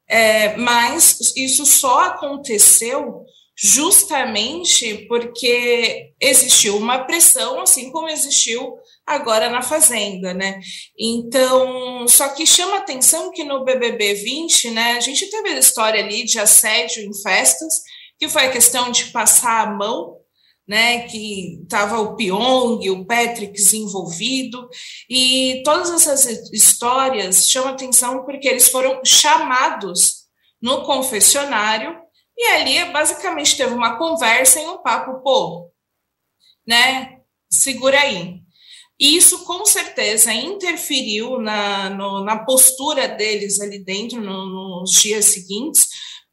é, 0.07 0.55
mas 0.57 1.19
isso 1.35 1.65
só 1.65 2.05
aconteceu 2.05 3.25
justamente 3.57 5.05
porque 5.07 6.13
existiu 6.19 6.77
uma 6.77 7.05
pressão, 7.05 7.61
assim 7.61 7.91
como 7.91 8.09
existiu 8.09 8.75
agora 9.05 9.49
na 9.49 9.61
Fazenda, 9.61 10.33
né? 10.33 10.59
Então, 10.99 12.07
só 12.07 12.29
que 12.29 12.45
chama 12.45 12.77
atenção 12.77 13.31
que 13.31 13.43
no 13.43 13.63
BBB 13.63 14.15
20, 14.15 14.71
né, 14.71 14.93
a 14.93 14.99
gente 14.99 15.29
teve 15.29 15.49
a 15.49 15.59
história 15.59 16.03
ali 16.03 16.25
de 16.25 16.39
assédio 16.39 17.03
em 17.03 17.13
festas, 17.21 17.81
que 18.19 18.27
foi 18.27 18.45
a 18.45 18.51
questão 18.51 18.91
de 18.91 19.05
passar 19.05 19.67
a 19.67 19.71
mão 19.71 20.17
né, 20.67 21.07
que 21.07 21.61
estava 21.61 21.99
o 21.99 22.15
Pyong, 22.15 22.89
o 22.89 23.05
Patricks 23.05 23.73
envolvido, 23.73 24.67
e 25.09 25.61
todas 25.63 25.91
essas 25.91 26.51
histórias 26.51 27.49
chamam 27.49 27.73
atenção 27.73 28.25
porque 28.25 28.47
eles 28.47 28.69
foram 28.69 28.99
chamados 29.05 30.25
no 30.61 30.83
confessionário, 30.83 32.04
e 32.37 32.47
ali 32.47 32.91
basicamente 32.91 33.57
teve 33.57 33.73
uma 33.73 33.97
conversa 33.97 34.59
e 34.59 34.65
um 34.65 34.81
papo, 34.81 35.21
pô, 35.23 35.71
né, 36.67 37.19
segura 37.49 37.99
aí. 37.99 38.41
Isso 38.99 39.43
com 39.43 39.65
certeza 39.65 40.33
interferiu 40.33 41.39
na, 41.39 41.89
no, 41.89 42.23
na 42.23 42.45
postura 42.45 43.07
deles 43.09 43.59
ali 43.59 43.83
dentro 43.83 44.21
no, 44.21 44.79
nos 44.81 44.91
dias 44.91 45.25
seguintes, 45.25 45.89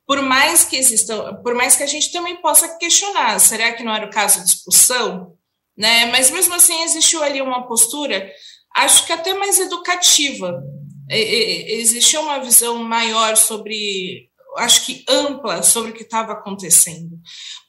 por 0.07 0.23
mais 0.23 0.65
que 0.65 0.77
exista, 0.77 1.35
por 1.43 1.55
mais 1.55 1.77
que 1.77 1.83
a 1.83 1.87
gente 1.87 2.13
também 2.13 2.37
possa 2.37 2.77
questionar, 2.79 3.39
será 3.39 3.73
que 3.73 3.83
não 3.83 3.95
era 3.95 4.07
o 4.07 4.11
caso 4.11 4.41
de 4.45 4.51
expulsão? 4.51 5.37
Né? 5.77 6.07
Mas 6.07 6.31
mesmo 6.31 6.55
assim 6.55 6.83
existiu 6.83 7.23
ali 7.23 7.41
uma 7.41 7.67
postura, 7.67 8.31
acho 8.77 9.07
que 9.07 9.13
até 9.13 9.35
mais 9.35 9.59
educativa. 9.59 10.63
Existiu 11.09 12.23
uma 12.23 12.39
visão 12.39 12.77
maior 12.83 13.37
sobre, 13.37 14.31
acho 14.59 14.87
que 14.87 15.05
ampla 15.09 15.63
sobre 15.63 15.91
o 15.91 15.95
que 15.95 16.03
estava 16.03 16.33
acontecendo, 16.33 17.19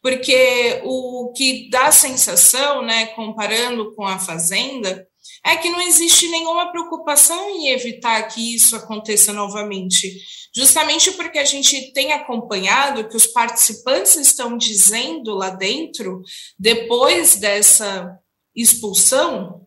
porque 0.01 0.81
o 0.83 1.31
que 1.35 1.69
dá 1.69 1.91
sensação, 1.91 2.81
né, 2.83 3.07
comparando 3.07 3.93
com 3.95 4.05
a 4.05 4.19
fazenda, 4.19 5.07
é 5.45 5.55
que 5.57 5.69
não 5.69 5.81
existe 5.81 6.27
nenhuma 6.29 6.71
preocupação 6.71 7.49
em 7.49 7.69
evitar 7.71 8.21
que 8.23 8.55
isso 8.55 8.75
aconteça 8.75 9.33
novamente. 9.33 10.17
Justamente 10.55 11.11
porque 11.13 11.39
a 11.39 11.45
gente 11.45 11.91
tem 11.93 12.13
acompanhado 12.13 13.09
que 13.09 13.17
os 13.17 13.27
participantes 13.27 14.15
estão 14.15 14.57
dizendo 14.57 15.33
lá 15.33 15.49
dentro, 15.49 16.21
depois 16.57 17.35
dessa 17.35 18.17
expulsão, 18.55 19.65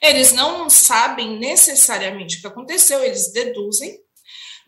eles 0.00 0.32
não 0.32 0.70
sabem 0.70 1.38
necessariamente 1.38 2.38
o 2.38 2.40
que 2.40 2.46
aconteceu, 2.46 3.02
eles 3.02 3.32
deduzem, 3.32 3.98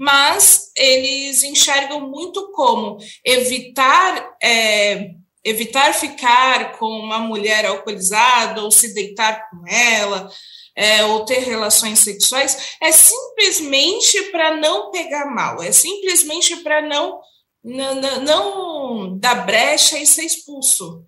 mas 0.01 0.73
eles 0.75 1.43
enxergam 1.43 2.09
muito 2.09 2.51
como 2.53 2.97
evitar. 3.23 4.35
É, 4.43 5.11
evitar 5.43 5.95
ficar 5.95 6.79
com 6.79 6.87
uma 6.87 7.19
mulher 7.19 7.65
alcoolizada 7.65 8.63
ou 8.63 8.71
se 8.71 8.93
deitar 8.93 9.49
com 9.49 9.67
ela, 9.67 10.31
é, 10.77 11.03
ou 11.05 11.25
ter 11.25 11.39
relações 11.39 11.99
sexuais, 12.01 12.77
é 12.79 12.93
simplesmente 12.93 14.25
para 14.25 14.55
não 14.59 14.91
pegar 14.91 15.35
mal, 15.35 15.63
é 15.63 15.73
simplesmente 15.73 16.57
para 16.57 16.83
não, 16.83 17.21
não, 17.65 18.21
não 18.21 19.19
dar 19.19 19.47
brecha 19.47 19.99
e 19.99 20.07
ser 20.07 20.25
expulso. 20.25 21.07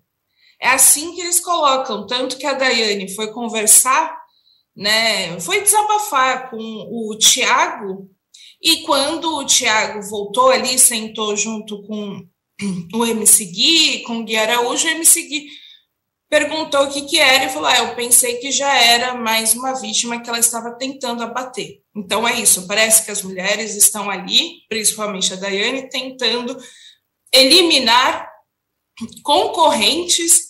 É 0.59 0.69
assim 0.69 1.13
que 1.13 1.21
eles 1.21 1.39
colocam, 1.39 2.07
tanto 2.07 2.35
que 2.35 2.47
a 2.47 2.53
Daiane 2.53 3.13
foi 3.13 3.31
conversar, 3.31 4.19
né, 4.75 5.39
foi 5.41 5.61
desabafar 5.61 6.49
com 6.49 6.57
o 6.57 7.15
Tiago, 7.19 8.09
e 8.63 8.77
quando 8.83 9.35
o 9.35 9.45
Tiago 9.45 10.01
voltou 10.03 10.49
ali, 10.49 10.79
sentou 10.79 11.35
junto 11.35 11.83
com 11.83 12.25
o 12.93 13.05
MC 13.05 13.45
Gui, 13.45 14.03
com 14.03 14.19
o 14.19 14.23
Gui 14.23 14.37
Araújo, 14.37 14.87
o 14.87 14.91
MC 14.91 15.21
Gui 15.23 15.47
perguntou 16.29 16.85
o 16.85 16.89
que, 16.89 17.01
que 17.01 17.19
era 17.19 17.43
e 17.43 17.49
falou: 17.49 17.67
ah, 17.67 17.77
eu 17.79 17.95
pensei 17.95 18.37
que 18.37 18.51
já 18.51 18.73
era 18.73 19.15
mais 19.15 19.53
uma 19.53 19.73
vítima 19.73 20.21
que 20.21 20.29
ela 20.29 20.39
estava 20.39 20.71
tentando 20.77 21.21
abater. 21.21 21.81
Então 21.93 22.27
é 22.27 22.39
isso, 22.39 22.65
parece 22.65 23.03
que 23.03 23.11
as 23.11 23.21
mulheres 23.21 23.75
estão 23.75 24.09
ali, 24.09 24.61
principalmente 24.69 25.33
a 25.33 25.35
Daiane, 25.35 25.89
tentando 25.89 26.57
eliminar 27.33 28.31
concorrentes 29.23 30.47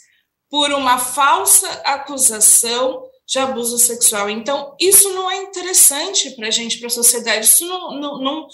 por 0.50 0.72
uma 0.72 1.00
falsa 1.00 1.68
acusação 1.84 3.04
de 3.34 3.40
abuso 3.40 3.80
sexual. 3.80 4.30
Então, 4.30 4.76
isso 4.80 5.10
não 5.10 5.30
é 5.30 5.38
interessante 5.38 6.30
para 6.36 6.50
a 6.50 6.52
gente, 6.52 6.78
para 6.78 6.86
a 6.86 6.92
sociedade, 6.92 7.48
isso 7.48 7.66
não, 7.66 8.00
não, 8.00 8.22
não, 8.22 8.48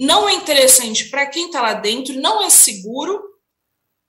não 0.00 0.28
é 0.28 0.32
interessante 0.32 1.10
para 1.10 1.26
quem 1.26 1.46
está 1.46 1.60
lá 1.60 1.74
dentro, 1.74 2.18
não 2.18 2.42
é 2.42 2.48
seguro 2.48 3.22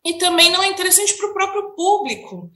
e 0.06 0.14
também 0.14 0.50
não 0.50 0.64
é 0.64 0.68
interessante 0.68 1.14
para 1.18 1.30
o 1.30 1.34
próprio 1.34 1.76
público. 1.76 2.50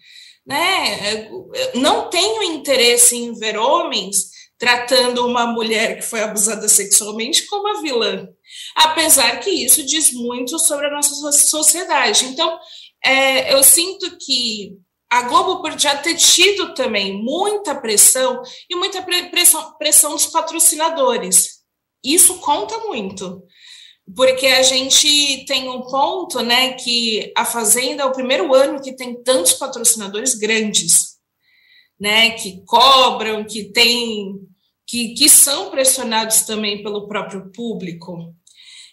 Né? 0.48 1.30
Não 1.76 2.10
tenho 2.10 2.42
interesse 2.42 3.18
em 3.18 3.34
ver 3.34 3.58
homens 3.58 4.32
tratando 4.58 5.28
uma 5.28 5.46
mulher 5.46 5.98
que 5.98 6.04
foi 6.04 6.22
abusada 6.22 6.70
sexualmente 6.70 7.46
como 7.48 7.68
a 7.68 7.82
vilã, 7.82 8.30
apesar 8.76 9.42
que 9.42 9.50
isso 9.50 9.84
diz 9.86 10.14
muito 10.14 10.58
sobre 10.58 10.86
a 10.88 10.92
nossa 10.92 11.32
sociedade. 11.34 12.26
Então, 12.26 12.58
é, 13.04 13.54
eu 13.54 13.62
sinto 13.62 14.18
que 14.18 14.78
a 15.12 15.24
Globo, 15.24 15.70
já 15.78 15.98
ter 15.98 16.16
tido 16.16 16.74
também 16.74 17.22
muita 17.22 17.76
pressão 17.76 18.42
e 18.70 18.76
muita 18.76 19.02
pressão, 19.02 19.74
pressão 19.78 20.12
dos 20.12 20.28
patrocinadores, 20.28 21.62
isso 22.04 22.40
conta 22.40 22.78
muito 22.80 23.44
porque 24.16 24.48
a 24.48 24.64
gente 24.64 25.46
tem 25.46 25.70
um 25.70 25.82
ponto, 25.82 26.42
né, 26.42 26.74
que 26.74 27.32
a 27.38 27.46
Fazenda 27.46 28.04
é 28.04 28.06
o 28.06 28.12
primeiro 28.12 28.54
ano 28.54 28.82
que 28.82 28.96
tem 28.96 29.22
tantos 29.22 29.54
patrocinadores 29.54 30.36
grandes, 30.36 31.18
né, 32.00 32.32
que 32.32 32.64
cobram, 32.66 33.46
que 33.46 33.72
tem, 33.72 34.40
que, 34.88 35.14
que 35.14 35.30
são 35.30 35.70
pressionados 35.70 36.42
também 36.42 36.82
pelo 36.84 37.08
próprio 37.08 37.52
público. 37.52 38.34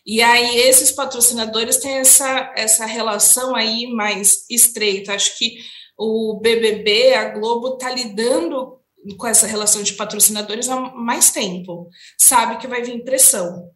E 0.06 0.22
aí 0.22 0.56
esses 0.58 0.92
patrocinadores 0.92 1.78
têm 1.78 1.96
essa, 1.96 2.52
essa 2.56 2.86
relação 2.86 3.54
aí 3.54 3.86
mais 3.88 4.46
estreita. 4.48 5.14
Acho 5.14 5.36
que 5.36 5.56
o 5.98 6.38
BBB, 6.40 7.14
a 7.14 7.30
Globo, 7.30 7.74
está 7.74 7.90
lidando 7.90 8.78
com 9.16 9.26
essa 9.26 9.46
relação 9.46 9.82
de 9.82 9.94
patrocinadores 9.94 10.68
há 10.68 10.78
mais 10.78 11.30
tempo. 11.30 11.88
Sabe 12.16 12.58
que 12.58 12.68
vai 12.68 12.82
vir 12.82 13.04
pressão. 13.04 13.70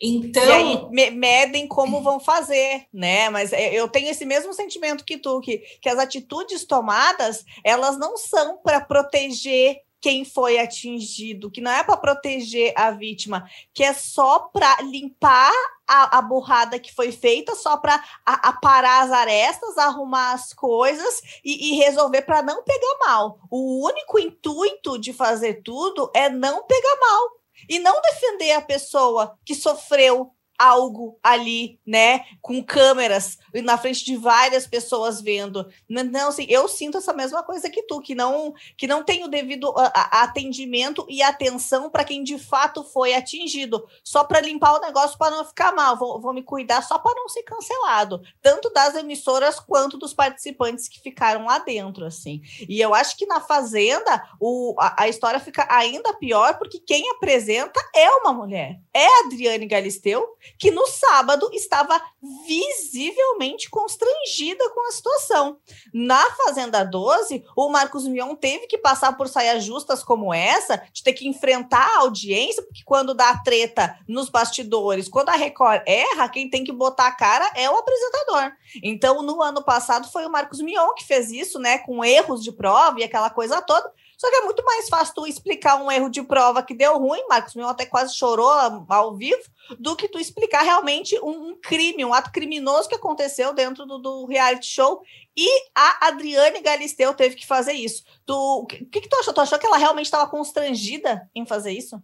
Então. 0.00 0.42
E 0.44 0.52
aí 0.52 0.88
me 0.90 1.10
medem 1.10 1.66
como 1.66 2.02
vão 2.02 2.20
fazer, 2.20 2.84
né? 2.92 3.30
Mas 3.30 3.52
é, 3.52 3.72
eu 3.72 3.88
tenho 3.88 4.10
esse 4.10 4.26
mesmo 4.26 4.52
sentimento 4.52 5.04
que 5.04 5.16
tu, 5.16 5.40
que, 5.40 5.58
que 5.80 5.88
as 5.88 5.98
atitudes 5.98 6.66
tomadas, 6.66 7.44
elas 7.64 7.98
não 7.98 8.16
são 8.18 8.58
para 8.58 8.80
proteger 8.80 9.80
quem 9.98 10.24
foi 10.24 10.58
atingido, 10.58 11.50
que 11.50 11.62
não 11.62 11.70
é 11.70 11.82
para 11.82 11.96
proteger 11.96 12.74
a 12.76 12.90
vítima, 12.90 13.48
que 13.72 13.82
é 13.82 13.94
só 13.94 14.40
para 14.52 14.82
limpar 14.82 15.52
a, 15.86 16.18
a 16.18 16.22
burrada 16.22 16.78
que 16.78 16.94
foi 16.94 17.12
feita, 17.12 17.54
só 17.54 17.76
para 17.76 18.02
aparar 18.24 19.04
as 19.04 19.12
arestas, 19.12 19.78
arrumar 19.78 20.32
as 20.32 20.52
coisas 20.52 21.20
e, 21.44 21.72
e 21.72 21.76
resolver 21.78 22.22
para 22.22 22.42
não 22.42 22.62
pegar 22.62 22.98
mal. 23.06 23.38
O 23.50 23.86
único 23.86 24.18
intuito 24.18 24.98
de 24.98 25.12
fazer 25.12 25.62
tudo 25.62 26.10
é 26.14 26.28
não 26.28 26.64
pegar 26.64 26.96
mal 27.00 27.30
e 27.68 27.78
não 27.78 28.00
defender 28.02 28.52
a 28.52 28.60
pessoa 28.60 29.36
que 29.44 29.54
sofreu 29.54 30.35
algo 30.58 31.18
ali, 31.22 31.78
né, 31.86 32.24
com 32.40 32.62
câmeras 32.62 33.38
na 33.62 33.78
frente 33.78 34.04
de 34.04 34.16
várias 34.16 34.66
pessoas 34.66 35.20
vendo. 35.20 35.66
Não, 35.88 36.28
assim, 36.28 36.46
eu 36.48 36.68
sinto 36.68 36.98
essa 36.98 37.12
mesma 37.12 37.42
coisa 37.42 37.70
que 37.70 37.82
tu, 37.82 38.00
que 38.00 38.14
não 38.14 38.54
que 38.76 38.86
não 38.86 39.02
tem 39.02 39.24
o 39.24 39.28
devido 39.28 39.72
atendimento 39.76 41.06
e 41.08 41.22
atenção 41.22 41.90
para 41.90 42.04
quem 42.04 42.22
de 42.22 42.38
fato 42.38 42.84
foi 42.84 43.14
atingido, 43.14 43.86
só 44.02 44.24
para 44.24 44.40
limpar 44.40 44.74
o 44.74 44.80
negócio 44.80 45.18
para 45.18 45.34
não 45.34 45.44
ficar 45.44 45.72
mal. 45.72 45.96
Vou, 45.96 46.20
vou 46.20 46.32
me 46.32 46.42
cuidar 46.42 46.82
só 46.82 46.98
para 46.98 47.14
não 47.14 47.28
ser 47.28 47.42
cancelado, 47.42 48.22
tanto 48.42 48.70
das 48.70 48.94
emissoras 48.94 49.58
quanto 49.60 49.98
dos 49.98 50.14
participantes 50.14 50.88
que 50.88 51.00
ficaram 51.00 51.46
lá 51.46 51.58
dentro, 51.58 52.04
assim. 52.04 52.40
E 52.68 52.80
eu 52.80 52.94
acho 52.94 53.16
que 53.16 53.26
na 53.26 53.40
fazenda 53.40 54.22
o, 54.40 54.74
a, 54.78 55.04
a 55.04 55.08
história 55.08 55.40
fica 55.40 55.66
ainda 55.70 56.14
pior 56.14 56.58
porque 56.58 56.78
quem 56.80 57.10
apresenta 57.10 57.80
é 57.94 58.10
uma 58.10 58.32
mulher, 58.32 58.80
é 58.92 59.06
a 59.06 59.26
Adriane 59.26 59.66
Galisteu 59.66 60.36
que 60.58 60.70
no 60.70 60.86
sábado 60.86 61.48
estava 61.52 62.00
visivelmente 62.46 63.70
constrangida 63.70 64.68
com 64.70 64.88
a 64.88 64.92
situação. 64.92 65.58
Na 65.92 66.24
Fazenda 66.32 66.84
12, 66.84 67.44
o 67.56 67.68
Marcos 67.68 68.06
Mion 68.06 68.34
teve 68.34 68.66
que 68.66 68.78
passar 68.78 69.16
por 69.16 69.28
saias 69.28 69.64
justas 69.64 70.02
como 70.02 70.32
essa, 70.32 70.82
de 70.92 71.02
ter 71.02 71.12
que 71.12 71.28
enfrentar 71.28 71.86
a 71.96 72.00
audiência, 72.00 72.62
porque 72.62 72.82
quando 72.84 73.14
dá 73.14 73.36
treta 73.38 73.98
nos 74.08 74.28
bastidores, 74.28 75.08
quando 75.08 75.30
a 75.30 75.36
Record 75.36 75.82
erra, 75.86 76.28
quem 76.28 76.48
tem 76.48 76.64
que 76.64 76.72
botar 76.72 77.06
a 77.06 77.12
cara 77.12 77.50
é 77.54 77.70
o 77.70 77.76
apresentador. 77.76 78.52
Então, 78.82 79.22
no 79.22 79.42
ano 79.42 79.62
passado, 79.62 80.10
foi 80.10 80.26
o 80.26 80.30
Marcos 80.30 80.60
Mion 80.60 80.94
que 80.94 81.04
fez 81.04 81.30
isso, 81.30 81.58
né, 81.58 81.78
com 81.78 82.04
erros 82.04 82.42
de 82.42 82.52
prova 82.52 83.00
e 83.00 83.04
aquela 83.04 83.30
coisa 83.30 83.60
toda. 83.62 83.90
Só 84.16 84.30
que 84.30 84.36
é 84.36 84.40
muito 84.42 84.64
mais 84.64 84.88
fácil 84.88 85.14
tu 85.14 85.26
explicar 85.26 85.76
um 85.76 85.90
erro 85.90 86.08
de 86.08 86.22
prova 86.22 86.62
que 86.62 86.74
deu 86.74 86.98
ruim, 86.98 87.26
Marcos 87.28 87.54
Mion 87.54 87.68
até 87.68 87.84
quase 87.84 88.16
chorou 88.16 88.50
ao 88.88 89.14
vivo, 89.14 89.42
do 89.78 89.94
que 89.94 90.08
tu 90.08 90.18
explicar 90.18 90.62
realmente 90.62 91.18
um, 91.20 91.50
um 91.50 91.60
crime, 91.60 92.04
um 92.04 92.14
ato 92.14 92.32
criminoso 92.32 92.88
que 92.88 92.94
aconteceu 92.94 93.52
dentro 93.52 93.84
do, 93.84 93.98
do, 93.98 94.26
reality 94.26 94.66
show. 94.66 95.02
E 95.36 95.48
a 95.74 96.08
Adriane 96.08 96.60
Galisteu 96.60 97.12
teve 97.12 97.36
que 97.36 97.46
fazer 97.46 97.72
isso. 97.72 98.02
Tu, 98.24 98.34
o 98.34 98.66
que, 98.66 98.84
que 98.86 99.08
tu 99.08 99.16
achou? 99.16 99.34
Tu 99.34 99.40
achou 99.40 99.58
que 99.58 99.66
ela 99.66 99.76
realmente 99.76 100.06
estava 100.06 100.30
constrangida 100.30 101.28
em 101.34 101.44
fazer 101.44 101.72
isso? 101.72 102.00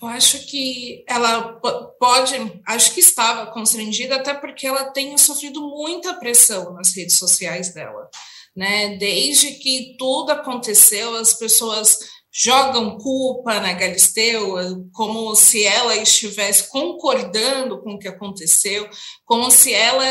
Eu 0.00 0.08
acho 0.08 0.46
que 0.46 1.04
ela 1.08 1.54
pode, 1.98 2.34
acho 2.66 2.92
que 2.92 3.00
estava 3.00 3.50
constrangida, 3.50 4.16
até 4.16 4.34
porque 4.34 4.66
ela 4.66 4.90
tem 4.90 5.16
sofrido 5.16 5.62
muita 5.62 6.14
pressão 6.14 6.74
nas 6.74 6.94
redes 6.94 7.16
sociais 7.16 7.72
dela. 7.72 8.10
Né? 8.56 8.96
Desde 8.96 9.52
que 9.52 9.96
tudo 9.98 10.30
aconteceu, 10.30 11.14
as 11.16 11.34
pessoas 11.34 11.98
jogam 12.38 12.98
culpa 12.98 13.60
na 13.60 13.72
Galisteu, 13.72 14.56
como 14.92 15.34
se 15.34 15.64
ela 15.64 15.96
estivesse 15.96 16.68
concordando 16.68 17.80
com 17.80 17.94
o 17.94 17.98
que 17.98 18.08
aconteceu, 18.08 18.88
como 19.24 19.50
se 19.50 19.72
ela 19.72 20.04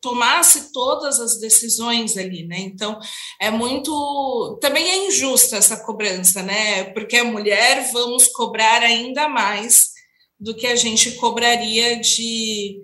tomasse 0.00 0.72
todas 0.72 1.18
as 1.18 1.40
decisões 1.40 2.16
ali, 2.16 2.46
né? 2.46 2.60
Então, 2.60 2.96
é 3.40 3.50
muito 3.50 4.56
também 4.60 4.88
é 4.88 5.08
injusta 5.08 5.56
essa 5.56 5.84
cobrança, 5.84 6.44
né? 6.44 6.84
Porque 6.92 7.16
a 7.16 7.24
mulher 7.24 7.90
vamos 7.92 8.28
cobrar 8.28 8.82
ainda 8.82 9.28
mais 9.28 9.90
do 10.38 10.54
que 10.54 10.68
a 10.68 10.76
gente 10.76 11.12
cobraria 11.12 11.98
de 12.00 12.78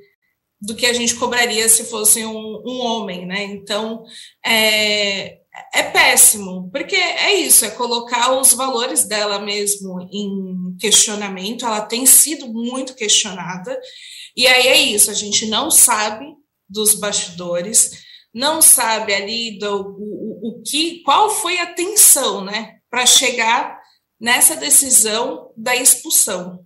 do 0.61 0.75
que 0.75 0.87
a 0.87 0.93
gente 0.93 1.15
cobraria 1.15 1.69
se 1.69 1.85
fosse 1.85 2.25
um, 2.25 2.63
um 2.67 2.81
homem, 2.81 3.27
né? 3.27 3.45
Então, 3.45 4.05
é, 4.45 5.39
é 5.75 5.83
péssimo, 5.83 6.71
porque 6.71 6.97
é 6.97 7.35
isso, 7.35 7.65
é 7.65 7.71
colocar 7.71 8.39
os 8.39 8.53
valores 8.53 9.05
dela 9.05 9.39
mesmo 9.39 10.01
em 10.13 10.77
questionamento. 10.79 11.65
Ela 11.65 11.81
tem 11.81 12.05
sido 12.05 12.53
muito 12.53 12.95
questionada, 12.95 13.79
e 14.37 14.47
aí 14.47 14.69
é 14.69 14.79
isso, 14.81 15.11
a 15.11 15.15
gente 15.15 15.47
não 15.47 15.71
sabe 15.71 16.27
dos 16.69 16.95
bastidores, 16.95 18.03
não 18.33 18.63
sabe 18.63 19.15
ali 19.15 19.59
do 19.59 19.97
o, 19.99 20.49
o 20.49 20.63
que, 20.63 21.03
qual 21.03 21.31
foi 21.31 21.59
a 21.59 21.73
tensão, 21.73 22.45
né, 22.45 22.77
para 22.89 23.07
chegar 23.07 23.81
nessa 24.21 24.55
decisão 24.55 25.51
da 25.57 25.75
expulsão. 25.75 26.65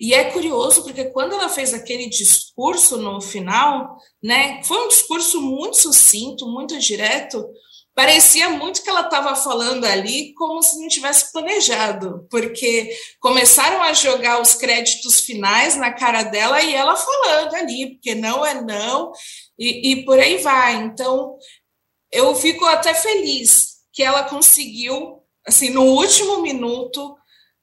E 0.00 0.14
é 0.14 0.30
curioso 0.30 0.82
porque 0.82 1.04
quando 1.10 1.34
ela 1.34 1.50
fez 1.50 1.74
aquele 1.74 2.08
discurso 2.08 2.96
no 2.96 3.20
final, 3.20 3.98
né, 4.22 4.62
foi 4.64 4.86
um 4.86 4.88
discurso 4.88 5.42
muito 5.42 5.76
sucinto, 5.76 6.48
muito 6.48 6.78
direto, 6.78 7.46
parecia 7.94 8.48
muito 8.48 8.82
que 8.82 8.88
ela 8.88 9.02
estava 9.02 9.36
falando 9.36 9.84
ali 9.84 10.32
como 10.32 10.62
se 10.62 10.80
não 10.80 10.88
tivesse 10.88 11.30
planejado, 11.30 12.26
porque 12.30 12.90
começaram 13.20 13.82
a 13.82 13.92
jogar 13.92 14.40
os 14.40 14.54
créditos 14.54 15.20
finais 15.20 15.76
na 15.76 15.92
cara 15.92 16.22
dela 16.22 16.62
e 16.62 16.74
ela 16.74 16.96
falando 16.96 17.54
ali, 17.56 17.92
porque 17.92 18.14
não 18.14 18.46
é 18.46 18.58
não, 18.62 19.12
e, 19.58 19.92
e 19.92 20.04
por 20.06 20.18
aí 20.18 20.38
vai. 20.38 20.76
Então, 20.76 21.36
eu 22.10 22.34
fico 22.34 22.64
até 22.64 22.94
feliz 22.94 23.80
que 23.92 24.02
ela 24.02 24.22
conseguiu, 24.22 25.22
assim, 25.46 25.68
no 25.68 25.82
último 25.82 26.40
minuto, 26.40 27.14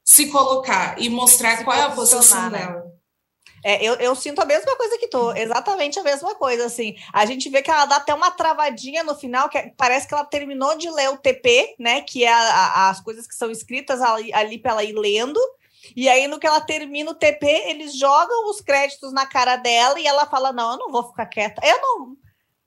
se 0.08 0.28
colocar 0.28 0.96
e 0.98 1.10
mostrar 1.10 1.58
se 1.58 1.66
qual 1.66 1.76
é 1.76 1.82
a 1.82 1.92
posição 1.92 2.50
né? 2.50 2.60
dela. 2.60 2.88
É, 3.62 3.84
eu, 3.84 3.96
eu, 3.96 4.16
sinto 4.16 4.40
a 4.40 4.46
mesma 4.46 4.78
coisa 4.78 4.98
que 4.98 5.10
tu, 5.10 5.34
exatamente 5.34 6.00
a 6.00 6.04
mesma 6.04 6.34
coisa, 6.36 6.66
assim. 6.66 6.96
A 7.12 7.26
gente 7.26 7.50
vê 7.50 7.62
que 7.62 7.70
ela 7.70 7.84
dá 7.86 7.98
até 7.98 8.14
uma 8.14 8.32
travadinha 8.32 9.04
no 9.04 9.16
final, 9.16 9.50
que 9.50 9.58
é, 9.58 9.74
parece 9.76 10.08
que 10.08 10.14
ela 10.14 10.24
terminou 10.24 10.78
de 10.78 10.90
ler 10.90 11.10
o 11.10 11.18
TP, 11.18 11.76
né? 11.78 12.00
Que 12.00 12.24
é 12.24 12.32
a, 12.32 12.40
a, 12.40 12.90
as 12.90 13.02
coisas 13.02 13.28
que 13.28 13.36
são 13.36 13.52
escritas 13.52 14.02
ali, 14.02 14.34
ali 14.34 14.58
para 14.58 14.72
ela 14.72 14.84
ir 14.86 14.94
lendo. 14.94 15.40
E 15.94 16.08
aí, 16.08 16.26
no 16.30 16.40
que 16.40 16.48
ela 16.48 16.62
termina 16.62 17.12
o 17.12 17.16
TP, 17.16 17.46
eles 17.66 17.98
jogam 17.98 18.50
os 18.50 18.62
créditos 18.62 19.12
na 19.12 19.26
cara 19.26 19.58
dela 19.58 20.00
e 20.00 20.08
ela 20.08 20.26
fala: 20.26 20.54
Não, 20.54 20.72
eu 20.72 20.78
não 20.78 20.90
vou 20.90 21.04
ficar 21.10 21.26
quieta. 21.26 21.60
Eu 21.66 21.82
não 21.82 22.18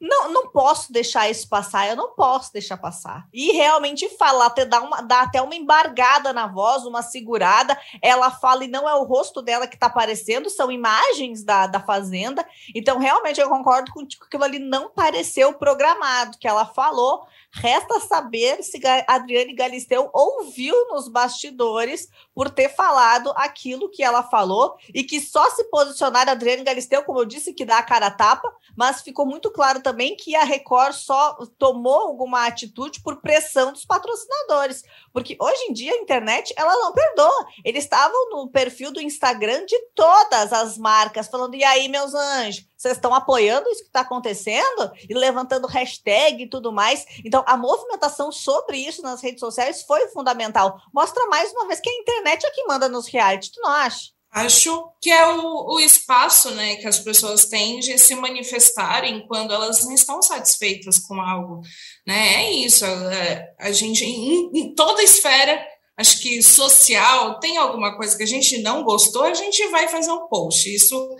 não, 0.00 0.32
não 0.32 0.48
posso 0.48 0.90
deixar 0.90 1.28
isso 1.30 1.46
passar, 1.46 1.88
eu 1.88 1.94
não 1.94 2.14
posso 2.14 2.50
deixar 2.52 2.78
passar. 2.78 3.28
E 3.32 3.52
realmente 3.52 4.08
fala, 4.16 4.46
até 4.46 4.64
dá, 4.64 4.80
uma, 4.80 5.02
dá 5.02 5.22
até 5.22 5.42
uma 5.42 5.54
embargada 5.54 6.32
na 6.32 6.46
voz, 6.46 6.84
uma 6.84 7.02
segurada. 7.02 7.78
Ela 8.00 8.30
fala 8.30 8.64
e 8.64 8.68
não 8.68 8.88
é 8.88 8.94
o 8.94 9.04
rosto 9.04 9.42
dela 9.42 9.66
que 9.66 9.74
está 9.74 9.86
aparecendo, 9.86 10.48
são 10.48 10.72
imagens 10.72 11.44
da, 11.44 11.66
da 11.66 11.80
fazenda. 11.80 12.46
Então, 12.74 12.98
realmente, 12.98 13.40
eu 13.40 13.48
concordo 13.50 13.92
contigo 13.92 14.22
que 14.22 14.28
aquilo 14.28 14.44
ali 14.44 14.58
não 14.58 14.88
pareceu 14.88 15.52
programado, 15.52 16.38
que 16.38 16.48
ela 16.48 16.64
falou. 16.64 17.26
Resta 17.52 17.98
saber 18.00 18.62
se 18.62 18.80
Adriane 19.08 19.54
Galisteu 19.54 20.08
ouviu 20.12 20.74
nos 20.88 21.08
bastidores 21.08 22.08
por 22.32 22.48
ter 22.48 22.68
falado 22.68 23.32
aquilo 23.36 23.90
que 23.90 24.04
ela 24.04 24.22
falou 24.22 24.76
e 24.94 25.02
que 25.02 25.20
só 25.20 25.50
se 25.50 25.64
posicionar 25.64 26.28
Adriane 26.28 26.62
Galisteu, 26.62 27.02
como 27.02 27.18
eu 27.18 27.24
disse, 27.24 27.52
que 27.52 27.64
dá 27.64 27.78
a 27.78 27.82
cara 27.82 28.06
a 28.06 28.10
tapa, 28.10 28.48
mas 28.76 29.02
ficou 29.02 29.26
muito 29.26 29.50
claro 29.50 29.82
também 29.82 30.16
que 30.16 30.36
a 30.36 30.44
Record 30.44 30.94
só 30.94 31.34
tomou 31.58 32.00
alguma 32.00 32.46
atitude 32.46 33.02
por 33.02 33.20
pressão 33.20 33.72
dos 33.72 33.84
patrocinadores, 33.84 34.84
porque 35.12 35.36
hoje 35.40 35.62
em 35.68 35.72
dia 35.72 35.92
a 35.92 35.98
internet 35.98 36.52
ela 36.56 36.74
não 36.74 36.92
perdoa. 36.92 37.46
Eles 37.64 37.84
estavam 37.84 38.30
no 38.30 38.48
perfil 38.48 38.92
do 38.92 39.00
Instagram 39.00 39.64
de 39.66 39.78
todas 39.94 40.52
as 40.52 40.78
marcas 40.78 41.28
falando: 41.28 41.54
"E 41.54 41.64
aí, 41.64 41.88
meus 41.88 42.14
anjos, 42.14 42.66
vocês 42.76 42.94
estão 42.94 43.12
apoiando 43.14 43.68
isso 43.70 43.82
que 43.82 43.88
está 43.88 44.00
acontecendo 44.00 44.92
e 45.08 45.14
levantando 45.14 45.66
hashtag 45.66 46.42
e 46.42 46.48
tudo 46.48 46.72
mais. 46.72 47.04
Então, 47.24 47.44
a 47.46 47.56
movimentação 47.56 48.32
sobre 48.32 48.78
isso 48.78 49.02
nas 49.02 49.22
redes 49.22 49.40
sociais 49.40 49.82
foi 49.82 50.08
fundamental. 50.08 50.80
Mostra 50.92 51.26
mais 51.26 51.52
uma 51.52 51.66
vez 51.66 51.80
que 51.80 51.90
a 51.90 51.94
internet 51.94 52.46
é 52.46 52.50
que 52.50 52.64
manda 52.64 52.88
nos 52.88 53.06
reality, 53.06 53.52
tu 53.52 53.60
não 53.60 53.70
acha? 53.70 54.10
Acho 54.32 54.92
que 55.02 55.10
é 55.10 55.26
o, 55.26 55.74
o 55.74 55.80
espaço 55.80 56.52
né, 56.52 56.76
que 56.76 56.86
as 56.86 57.00
pessoas 57.00 57.46
têm 57.46 57.80
de 57.80 57.98
se 57.98 58.14
manifestarem 58.14 59.26
quando 59.26 59.52
elas 59.52 59.84
não 59.84 59.92
estão 59.92 60.22
satisfeitas 60.22 60.98
com 61.00 61.20
algo. 61.20 61.62
Né? 62.06 62.34
É 62.44 62.52
isso, 62.52 62.84
a, 62.84 63.14
é, 63.14 63.54
a 63.58 63.72
gente, 63.72 64.04
em, 64.04 64.50
em 64.54 64.74
toda 64.74 65.02
esfera 65.02 65.60
acho 66.00 66.20
que 66.20 66.42
social, 66.42 67.38
tem 67.38 67.58
alguma 67.58 67.94
coisa 67.94 68.16
que 68.16 68.22
a 68.22 68.26
gente 68.26 68.58
não 68.58 68.82
gostou, 68.82 69.24
a 69.24 69.34
gente 69.34 69.66
vai 69.68 69.86
fazer 69.86 70.10
um 70.10 70.26
post. 70.28 70.74
Isso 70.74 71.10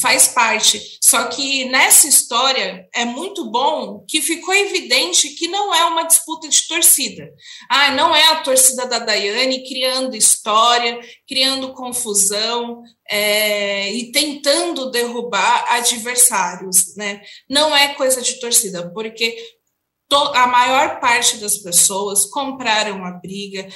faz 0.00 0.28
parte. 0.28 0.98
Só 1.02 1.24
que 1.28 1.64
nessa 1.70 2.06
história 2.06 2.86
é 2.94 3.04
muito 3.06 3.50
bom 3.50 4.04
que 4.06 4.20
ficou 4.20 4.52
evidente 4.52 5.30
que 5.30 5.48
não 5.48 5.74
é 5.74 5.84
uma 5.86 6.04
disputa 6.04 6.48
de 6.48 6.68
torcida. 6.68 7.30
Ah, 7.70 7.92
não 7.92 8.14
é 8.14 8.24
a 8.24 8.42
torcida 8.42 8.86
da 8.86 8.98
Daiane 8.98 9.66
criando 9.66 10.14
história, 10.14 11.00
criando 11.26 11.72
confusão 11.72 12.82
é, 13.08 13.90
e 13.92 14.12
tentando 14.12 14.90
derrubar 14.90 15.64
adversários, 15.72 16.94
né? 16.94 17.22
Não 17.48 17.74
é 17.74 17.94
coisa 17.94 18.20
de 18.20 18.38
torcida, 18.38 18.92
porque 18.92 19.36
a 20.16 20.46
maior 20.46 21.00
parte 21.00 21.36
das 21.38 21.58
pessoas 21.58 22.26
compraram 22.26 23.04
a 23.04 23.12
briga, 23.12 23.68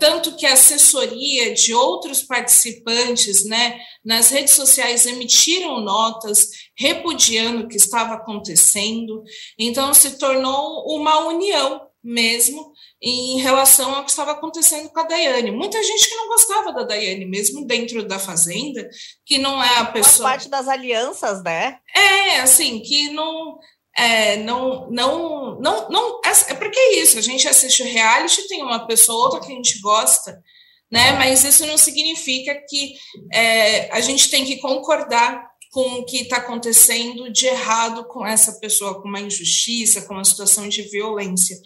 tanto 0.00 0.36
que 0.36 0.46
a 0.46 0.54
assessoria 0.54 1.52
de 1.54 1.74
outros 1.74 2.22
participantes 2.22 3.44
né, 3.44 3.78
nas 4.04 4.30
redes 4.30 4.54
sociais 4.54 5.06
emitiram 5.06 5.80
notas 5.80 6.48
repudiando 6.76 7.64
o 7.64 7.68
que 7.68 7.76
estava 7.76 8.14
acontecendo, 8.14 9.22
então 9.58 9.92
se 9.92 10.18
tornou 10.18 10.84
uma 10.86 11.26
união 11.26 11.80
mesmo 12.02 12.72
em 13.00 13.38
relação 13.38 13.94
ao 13.94 14.04
que 14.04 14.10
estava 14.10 14.32
acontecendo 14.32 14.90
com 14.90 14.98
a 14.98 15.04
Daiane. 15.04 15.52
Muita 15.52 15.80
gente 15.82 16.08
que 16.08 16.16
não 16.16 16.28
gostava 16.28 16.72
da 16.72 16.82
Daiane, 16.82 17.24
mesmo 17.26 17.64
dentro 17.64 18.06
da 18.06 18.18
Fazenda, 18.18 18.88
que 19.24 19.38
não 19.38 19.62
é 19.62 19.78
a 19.78 19.84
pessoa. 19.84 20.30
Faz 20.30 20.42
parte 20.42 20.48
das 20.48 20.66
alianças, 20.66 21.42
né? 21.44 21.78
É, 21.94 22.40
assim, 22.40 22.80
que 22.80 23.10
não 23.10 23.58
é, 23.96 24.36
não, 24.38 24.90
não, 24.90 25.60
não, 25.60 25.88
não, 25.90 26.20
é, 26.24 26.52
é 26.52 26.54
porque 26.54 26.78
é 26.78 27.00
isso, 27.00 27.18
a 27.18 27.22
gente 27.22 27.46
assiste 27.46 27.82
o 27.82 27.86
reality, 27.86 28.48
tem 28.48 28.62
uma 28.62 28.86
pessoa 28.86 29.24
outra 29.24 29.40
que 29.40 29.52
a 29.52 29.56
gente 29.56 29.80
gosta, 29.80 30.42
né? 30.90 31.12
Mas 31.12 31.44
isso 31.44 31.66
não 31.66 31.76
significa 31.76 32.54
que 32.68 32.94
é, 33.32 33.90
a 33.90 34.00
gente 34.00 34.30
tem 34.30 34.44
que 34.44 34.58
concordar 34.58 35.50
com 35.70 35.80
o 35.80 36.04
que 36.04 36.18
está 36.18 36.36
acontecendo 36.36 37.32
de 37.32 37.46
errado 37.46 38.06
com 38.06 38.26
essa 38.26 38.60
pessoa, 38.60 39.00
com 39.00 39.08
uma 39.08 39.20
injustiça, 39.20 40.02
com 40.02 40.12
uma 40.12 40.24
situação 40.24 40.68
de 40.68 40.82
violência. 40.82 41.56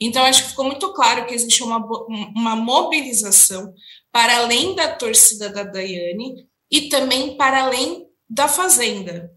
Então, 0.00 0.24
acho 0.24 0.44
que 0.44 0.50
ficou 0.50 0.64
muito 0.64 0.92
claro 0.92 1.26
que 1.26 1.34
existe 1.34 1.64
uma, 1.64 1.84
uma 2.36 2.54
mobilização 2.54 3.72
para 4.12 4.36
além 4.38 4.76
da 4.76 4.94
torcida 4.94 5.48
da 5.48 5.64
Daiane 5.64 6.46
e 6.70 6.88
também 6.88 7.36
para 7.36 7.64
além 7.64 8.06
da 8.30 8.46
Fazenda 8.46 9.36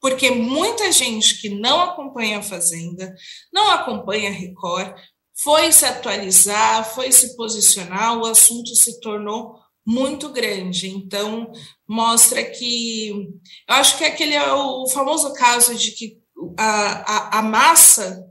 porque 0.00 0.30
muita 0.30 0.90
gente 0.90 1.40
que 1.40 1.50
não 1.50 1.80
acompanha 1.82 2.38
a 2.38 2.42
Fazenda, 2.42 3.14
não 3.52 3.70
acompanha 3.70 4.30
a 4.30 4.32
Record, 4.32 4.94
foi 5.34 5.70
se 5.72 5.84
atualizar, 5.84 6.94
foi 6.94 7.12
se 7.12 7.36
posicionar, 7.36 8.18
o 8.18 8.26
assunto 8.26 8.74
se 8.74 8.98
tornou 9.00 9.58
muito 9.86 10.30
grande. 10.30 10.88
Então, 10.88 11.52
mostra 11.88 12.42
que. 12.44 13.10
Eu 13.68 13.74
acho 13.74 13.98
que 13.98 14.04
aquele 14.04 14.34
é 14.34 14.52
o 14.52 14.86
famoso 14.88 15.32
caso 15.34 15.74
de 15.74 15.92
que 15.92 16.18
a, 16.58 17.36
a, 17.36 17.38
a 17.38 17.42
massa 17.42 18.26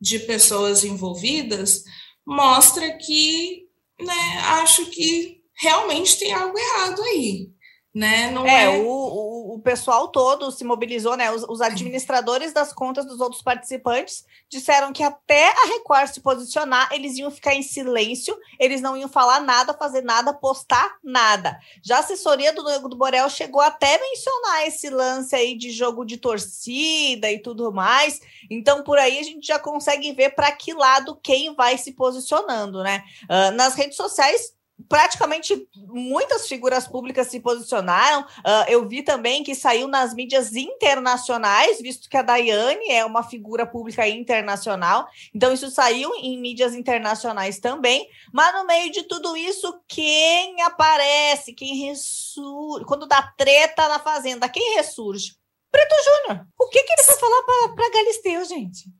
de 0.00 0.18
pessoas 0.20 0.84
envolvidas 0.84 1.82
mostra 2.26 2.96
que, 2.96 3.66
né, 4.00 4.38
acho 4.62 4.86
que 4.86 5.40
realmente 5.60 6.18
tem 6.18 6.32
algo 6.32 6.56
errado 6.58 7.02
aí 7.02 7.50
né? 7.94 8.30
Não 8.30 8.46
é, 8.46 8.64
é... 8.64 8.68
O, 8.68 8.86
o, 8.86 9.39
o, 9.54 9.58
pessoal 9.58 10.08
todo 10.08 10.50
se 10.50 10.64
mobilizou, 10.64 11.16
né? 11.16 11.30
Os, 11.30 11.44
os, 11.48 11.60
administradores 11.60 12.52
das 12.52 12.72
contas 12.72 13.04
dos 13.04 13.20
outros 13.20 13.42
participantes 13.42 14.24
disseram 14.48 14.92
que 14.92 15.02
até 15.02 15.48
a 15.48 15.66
Record 15.66 16.08
se 16.08 16.20
posicionar, 16.20 16.88
eles 16.92 17.16
iam 17.16 17.30
ficar 17.30 17.54
em 17.54 17.62
silêncio, 17.62 18.36
eles 18.58 18.80
não 18.80 18.96
iam 18.96 19.08
falar 19.08 19.40
nada, 19.40 19.74
fazer 19.74 20.02
nada, 20.02 20.32
postar 20.32 20.96
nada. 21.02 21.58
Já 21.82 21.96
a 21.96 22.00
assessoria 22.00 22.52
do 22.52 22.64
Nego 22.64 22.88
do 22.88 22.96
Borel 22.96 23.28
chegou 23.28 23.60
até 23.60 23.98
mencionar 23.98 24.66
esse 24.66 24.88
lance 24.88 25.34
aí 25.34 25.56
de 25.56 25.70
jogo 25.70 26.04
de 26.04 26.16
torcida 26.16 27.30
e 27.30 27.38
tudo 27.38 27.72
mais. 27.72 28.20
Então, 28.50 28.82
por 28.82 28.98
aí 28.98 29.18
a 29.18 29.22
gente 29.22 29.46
já 29.46 29.58
consegue 29.58 30.12
ver 30.12 30.34
para 30.34 30.50
que 30.52 30.72
lado 30.72 31.18
quem 31.22 31.54
vai 31.54 31.76
se 31.76 31.92
posicionando, 31.92 32.82
né? 32.82 33.02
Uh, 33.24 33.54
nas 33.54 33.74
redes 33.74 33.96
sociais 33.96 34.59
praticamente 34.90 35.68
muitas 35.86 36.48
figuras 36.48 36.88
públicas 36.88 37.28
se 37.28 37.38
posicionaram. 37.38 38.22
Uh, 38.22 38.66
eu 38.68 38.88
vi 38.88 39.04
também 39.04 39.44
que 39.44 39.54
saiu 39.54 39.86
nas 39.86 40.12
mídias 40.12 40.56
internacionais, 40.56 41.80
visto 41.80 42.10
que 42.10 42.16
a 42.16 42.22
Daiane 42.22 42.90
é 42.90 43.04
uma 43.04 43.22
figura 43.22 43.64
pública 43.64 44.08
internacional. 44.08 45.06
Então, 45.32 45.52
isso 45.52 45.70
saiu 45.70 46.12
em 46.16 46.40
mídias 46.40 46.74
internacionais 46.74 47.60
também. 47.60 48.08
Mas 48.32 48.52
no 48.52 48.66
meio 48.66 48.90
de 48.90 49.04
tudo 49.04 49.36
isso, 49.36 49.80
quem 49.86 50.60
aparece, 50.62 51.52
quem 51.52 51.86
ressurge? 51.86 52.84
Quando 52.84 53.06
dá 53.06 53.22
treta 53.38 53.86
na 53.86 54.00
Fazenda, 54.00 54.48
quem 54.48 54.74
ressurge? 54.74 55.36
Brito 55.70 55.94
Júnior. 56.04 56.44
O 56.58 56.68
que, 56.68 56.82
que 56.82 56.92
ele 56.92 57.06
vai 57.06 57.16
falar 57.16 57.74
para 57.76 57.90
Galisteu, 57.90 58.44
gente? 58.44 58.90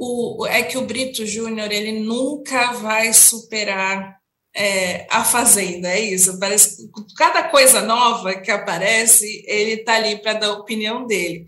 O, 0.00 0.44
é 0.48 0.64
que 0.64 0.76
o 0.76 0.84
Brito 0.84 1.24
Júnior 1.24 1.70
ele 1.70 2.00
nunca 2.00 2.72
vai 2.72 3.12
superar 3.12 4.20
é, 4.54 5.06
a 5.10 5.24
Fazenda, 5.24 5.88
é 5.88 6.00
isso. 6.00 6.38
Parece, 6.38 6.90
cada 7.16 7.44
coisa 7.44 7.80
nova 7.80 8.34
que 8.34 8.50
aparece, 8.50 9.44
ele 9.46 9.80
está 9.80 9.94
ali 9.94 10.20
para 10.20 10.34
dar 10.34 10.48
a 10.48 10.58
opinião 10.58 11.06
dele. 11.06 11.44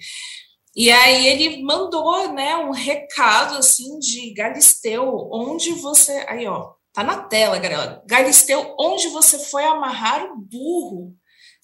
E 0.77 0.91
aí 0.91 1.27
ele 1.29 1.63
mandou, 1.63 2.33
né, 2.33 2.57
um 2.57 2.73
recado 2.73 3.57
assim 3.59 3.99
de 4.01 4.33
Galisteu, 4.35 5.29
onde 5.33 5.71
você, 5.73 6.25
aí 6.29 6.47
ó, 6.47 6.73
tá 6.93 7.05
na 7.05 7.23
tela, 7.23 7.59
galera. 7.59 8.03
Galisteu, 8.07 8.75
onde 8.79 9.09
você 9.09 9.39
foi 9.39 9.65
amarrar 9.65 10.25
o 10.25 10.37
burro? 10.37 11.15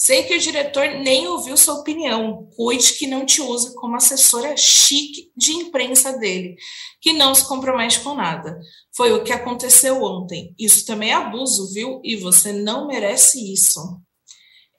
Sei 0.03 0.23
que 0.23 0.35
o 0.35 0.39
diretor 0.39 0.89
nem 1.03 1.29
ouviu 1.29 1.59
sua 1.59 1.75
opinião. 1.75 2.49
Cuide 2.57 2.95
que 2.95 3.07
não 3.07 3.27
te 3.27 3.43
use 3.43 3.75
como 3.75 3.97
assessora 3.97 4.57
chique 4.57 5.31
de 5.37 5.53
imprensa 5.53 6.17
dele, 6.17 6.57
que 7.03 7.13
não 7.13 7.35
se 7.35 7.47
compromete 7.47 8.01
com 8.01 8.15
nada. 8.15 8.59
Foi 8.97 9.13
o 9.13 9.23
que 9.23 9.31
aconteceu 9.31 10.03
ontem. 10.03 10.55
Isso 10.59 10.87
também 10.87 11.11
é 11.11 11.13
abuso, 11.13 11.71
viu? 11.75 12.01
E 12.03 12.17
você 12.17 12.51
não 12.51 12.87
merece 12.87 13.53
isso. 13.53 13.79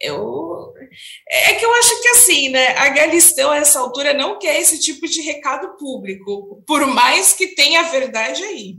Eu. 0.01 0.73
É 1.29 1.53
que 1.53 1.63
eu 1.63 1.73
acho 1.75 2.01
que 2.01 2.07
assim, 2.07 2.49
né? 2.49 2.69
A 2.69 2.89
Galisteu, 2.89 3.51
a 3.51 3.57
essa 3.57 3.79
altura, 3.79 4.15
não 4.15 4.39
quer 4.39 4.59
esse 4.59 4.79
tipo 4.79 5.07
de 5.07 5.21
recado 5.21 5.77
público, 5.77 6.63
por 6.65 6.87
mais 6.87 7.31
que 7.31 7.53
tenha 7.53 7.83
verdade 7.83 8.43
aí. 8.43 8.77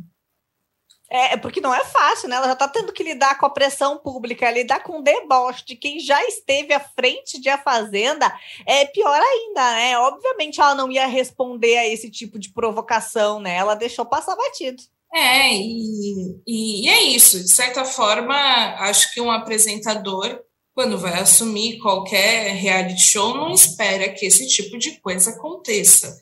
É, 1.14 1.37
porque 1.37 1.61
não 1.61 1.75
é 1.75 1.85
fácil, 1.85 2.27
né? 2.27 2.37
Ela 2.37 2.46
já 2.46 2.53
está 2.55 2.66
tendo 2.66 2.90
que 2.90 3.03
lidar 3.03 3.37
com 3.37 3.44
a 3.44 3.51
pressão 3.51 3.98
pública, 3.98 4.51
lidar 4.51 4.83
com 4.83 4.98
o 4.98 5.03
deboche 5.03 5.62
de 5.66 5.77
quem 5.77 6.01
já 6.01 6.18
esteve 6.27 6.72
à 6.72 6.81
frente 6.81 7.38
de 7.38 7.51
A 7.51 7.59
Fazenda, 7.59 8.35
é 8.66 8.87
pior 8.87 9.20
ainda, 9.20 9.75
né? 9.75 9.98
Obviamente 9.98 10.59
ela 10.59 10.75
não 10.75 10.90
ia 10.90 11.07
responder 11.07 11.77
a 11.77 11.87
esse 11.87 12.11
tipo 12.11 12.38
de 12.38 12.48
provocação, 12.48 13.40
né? 13.40 13.57
Ela 13.57 13.75
deixou 13.75 14.07
passar 14.07 14.35
batido. 14.35 14.83
É, 15.12 15.53
e, 15.53 16.40
e 16.46 16.88
é 16.88 17.03
isso. 17.03 17.38
De 17.40 17.53
certa 17.53 17.85
forma, 17.85 18.35
acho 18.79 19.12
que 19.12 19.20
um 19.20 19.31
apresentador, 19.31 20.40
quando 20.75 20.96
vai 20.96 21.20
assumir 21.20 21.79
qualquer 21.79 22.55
reality 22.55 23.03
show, 23.03 23.35
não 23.35 23.53
espera 23.53 24.09
que 24.09 24.25
esse 24.25 24.48
tipo 24.48 24.79
de 24.79 24.92
coisa 24.92 25.33
aconteça. 25.33 26.18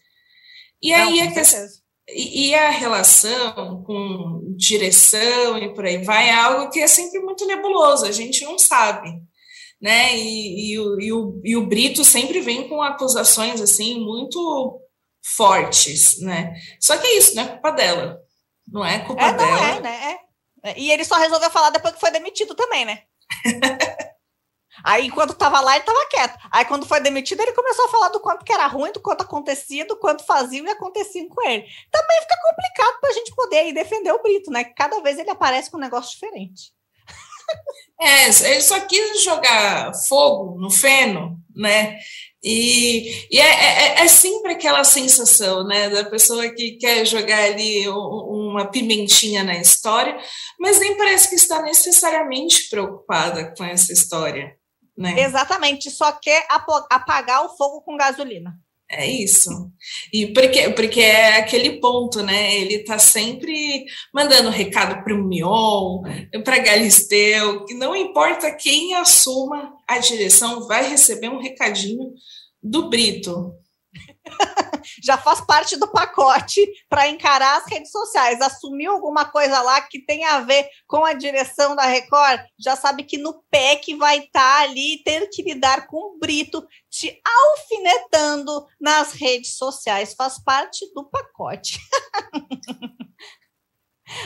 E 0.83 0.91
não, 0.91 0.99
aí 0.99 1.21
a 1.21 1.31
questão 1.31 1.80
e, 2.15 2.55
a 2.55 2.71
relação 2.71 3.83
com 3.83 4.55
direção 4.57 5.59
e 5.59 5.73
por 5.75 5.85
aí 5.85 5.99
vai 6.05 6.29
é 6.29 6.35
algo 6.35 6.71
que 6.71 6.81
é 6.81 6.87
sempre 6.87 7.21
muito 7.21 7.47
nebuloso, 7.47 8.07
a 8.07 8.13
gente 8.13 8.45
não 8.45 8.59
sabe. 8.59 9.11
Né? 9.81 10.17
E, 10.17 10.73
e, 10.73 10.79
o, 10.79 11.01
e, 11.01 11.13
o, 11.13 11.41
e 11.45 11.57
o 11.57 11.67
Brito 11.67 12.05
sempre 12.05 12.41
vem 12.41 12.69
com 12.69 12.83
acusações 12.83 13.61
assim 13.61 13.99
muito 13.99 14.81
fortes, 15.37 16.21
né? 16.21 16.55
Só 16.79 16.97
que 16.99 17.07
é 17.07 17.17
isso, 17.17 17.35
não 17.35 17.43
é 17.45 17.49
culpa 17.49 17.71
dela. 17.71 18.19
Não 18.69 18.85
é 18.85 18.99
culpa 19.01 19.23
é, 19.23 19.33
dela. 19.33 19.51
Não 19.51 19.65
é, 19.65 19.81
né? 19.81 20.19
É. 20.65 20.79
E 20.79 20.91
ele 20.91 21.05
só 21.05 21.17
resolveu 21.17 21.51
falar 21.51 21.71
depois 21.71 21.95
que 21.95 22.01
foi 22.01 22.11
demitido 22.11 22.55
também, 22.55 22.85
né? 22.85 23.03
Aí, 24.85 25.07
enquanto 25.07 25.35
tava 25.35 25.61
lá, 25.61 25.77
ele 25.77 25.85
tava 25.85 26.07
quieto. 26.09 26.39
Aí, 26.51 26.65
quando 26.65 26.87
foi 26.87 27.01
demitido, 27.01 27.41
ele 27.41 27.53
começou 27.53 27.87
a 27.87 27.89
falar 27.89 28.09
do 28.09 28.21
quanto 28.21 28.45
que 28.45 28.53
era 28.53 28.67
ruim, 28.67 28.93
do 28.93 29.01
quanto 29.01 29.23
acontecia, 29.23 29.87
do 29.87 29.97
quanto 29.97 30.25
faziam 30.25 30.67
e 30.67 30.71
aconteciam 30.71 31.29
com 31.29 31.43
ele. 31.49 31.65
Também 31.91 32.21
fica 32.23 32.37
complicado 32.43 33.01
para 33.01 33.11
a 33.11 33.15
gente 33.15 33.35
poder 33.35 33.59
aí 33.59 33.73
defender 33.73 34.13
o 34.13 34.23
Brito, 34.23 34.51
né? 34.51 34.65
Cada 34.65 35.01
vez 35.01 35.19
ele 35.19 35.31
aparece 35.31 35.71
com 35.71 35.77
um 35.77 35.81
negócio 35.81 36.13
diferente. 36.13 36.73
É, 38.03 38.25
ele 38.25 38.63
só 38.63 38.81
quis 38.81 39.23
jogar 39.23 39.93
fogo 40.09 40.59
no 40.59 40.71
feno, 40.71 41.37
né? 41.55 41.99
E, 42.43 43.27
e 43.31 43.39
é, 43.39 43.45
é, 43.45 44.05
é, 44.05 44.09
sempre 44.09 44.53
aquela 44.53 44.83
sensação, 44.83 45.67
né, 45.67 45.91
da 45.91 46.05
pessoa 46.05 46.49
que 46.49 46.79
quer 46.79 47.05
jogar 47.05 47.45
ali 47.45 47.87
uma 47.87 48.71
pimentinha 48.71 49.45
na 49.45 49.59
história, 49.59 50.17
mas 50.59 50.81
nem 50.81 50.97
parece 50.97 51.29
que 51.29 51.35
está 51.35 51.61
necessariamente 51.61 52.71
preocupada 52.71 53.55
com 53.55 53.63
essa 53.63 53.93
história. 53.93 54.57
Né? 55.01 55.19
Exatamente, 55.19 55.91
só 55.91 56.13
quer 56.13 56.47
apagar 56.91 57.43
o 57.47 57.57
fogo 57.57 57.81
com 57.81 57.97
gasolina. 57.97 58.55
É 58.87 59.07
isso. 59.07 59.73
E 60.13 60.27
porque, 60.35 60.69
porque 60.71 61.01
é 61.01 61.39
aquele 61.39 61.81
ponto, 61.81 62.23
né? 62.23 62.55
Ele 62.57 62.81
tá 62.81 62.99
sempre 62.99 63.87
mandando 64.13 64.51
recado 64.51 65.03
para 65.03 65.15
o 65.15 65.25
Mion, 65.25 66.03
para 66.45 66.59
Galisteu, 66.59 67.65
que 67.65 67.73
não 67.73 67.97
importa 67.97 68.55
quem 68.55 68.95
assuma 68.95 69.73
a 69.89 69.99
direção, 69.99 70.67
vai 70.67 70.87
receber 70.91 71.31
um 71.31 71.41
recadinho 71.41 72.13
do 72.63 72.91
Brito. 72.91 73.55
já 75.03 75.17
faz 75.17 75.41
parte 75.41 75.77
do 75.77 75.89
pacote 75.89 76.61
para 76.89 77.09
encarar 77.09 77.59
as 77.59 77.67
redes 77.67 77.91
sociais. 77.91 78.41
Assumiu 78.41 78.93
alguma 78.93 79.25
coisa 79.25 79.61
lá 79.63 79.81
que 79.81 80.05
tem 80.05 80.25
a 80.25 80.41
ver 80.41 80.69
com 80.87 81.05
a 81.05 81.13
direção 81.13 81.75
da 81.77 81.85
Record, 81.85 82.41
já 82.59 82.77
sabe 82.77 83.05
que 83.05 83.19
no 83.19 83.43
PEC 83.51 83.95
vai 83.97 84.19
estar 84.19 84.31
tá 84.41 84.63
ali 84.63 85.03
ter 85.05 85.29
que 85.29 85.43
lidar 85.43 85.87
com 85.87 85.97
o 85.97 86.19
Brito 86.19 86.67
te 86.91 87.21
alfinetando 87.25 88.67
nas 88.81 89.13
redes 89.13 89.57
sociais. 89.57 90.15
Faz 90.15 90.43
parte 90.43 90.91
do 90.95 91.05
pacote. 91.05 91.79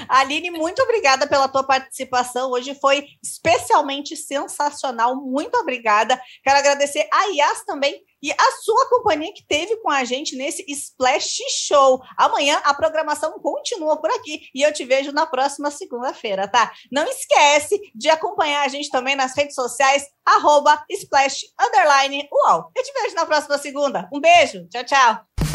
Aline, 0.09 0.51
muito 0.51 0.83
obrigada 0.83 1.27
pela 1.27 1.49
tua 1.49 1.65
participação. 1.65 2.51
Hoje 2.51 2.75
foi 2.81 3.07
especialmente 3.23 4.17
sensacional. 4.17 5.17
Muito 5.17 5.57
obrigada. 5.59 6.21
Quero 6.43 6.59
agradecer 6.59 7.09
a 7.13 7.25
Yas 7.27 7.65
também 7.65 8.03
e 8.23 8.33
a 8.33 8.53
sua 8.63 8.89
companhia 8.89 9.33
que 9.35 9.47
teve 9.47 9.77
com 9.83 9.91
a 9.91 10.03
gente 10.03 10.35
nesse 10.35 10.65
Splash 10.67 11.43
Show. 11.67 12.01
Amanhã 12.17 12.59
a 12.65 12.73
programação 12.73 13.39
continua 13.41 14.01
por 14.01 14.11
aqui 14.11 14.49
e 14.55 14.63
eu 14.63 14.73
te 14.73 14.85
vejo 14.85 15.13
na 15.13 15.27
próxima 15.27 15.71
segunda-feira, 15.71 16.49
tá? 16.49 16.73
Não 16.91 17.05
esquece 17.07 17.79
de 17.95 18.09
acompanhar 18.09 18.65
a 18.65 18.69
gente 18.69 18.91
também 18.91 19.15
nas 19.15 19.37
redes 19.37 19.55
sociais, 19.55 20.07
arroba 20.25 20.83
Splash 20.91 21.43
Underline 21.61 22.27
UOL. 22.33 22.71
Eu 22.75 22.83
te 22.83 22.93
vejo 22.93 23.15
na 23.15 23.27
próxima 23.27 23.59
segunda. 23.59 24.09
Um 24.13 24.21
beijo. 24.21 24.67
Tchau, 24.71 24.85
tchau. 24.85 25.54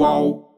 Qual 0.00 0.49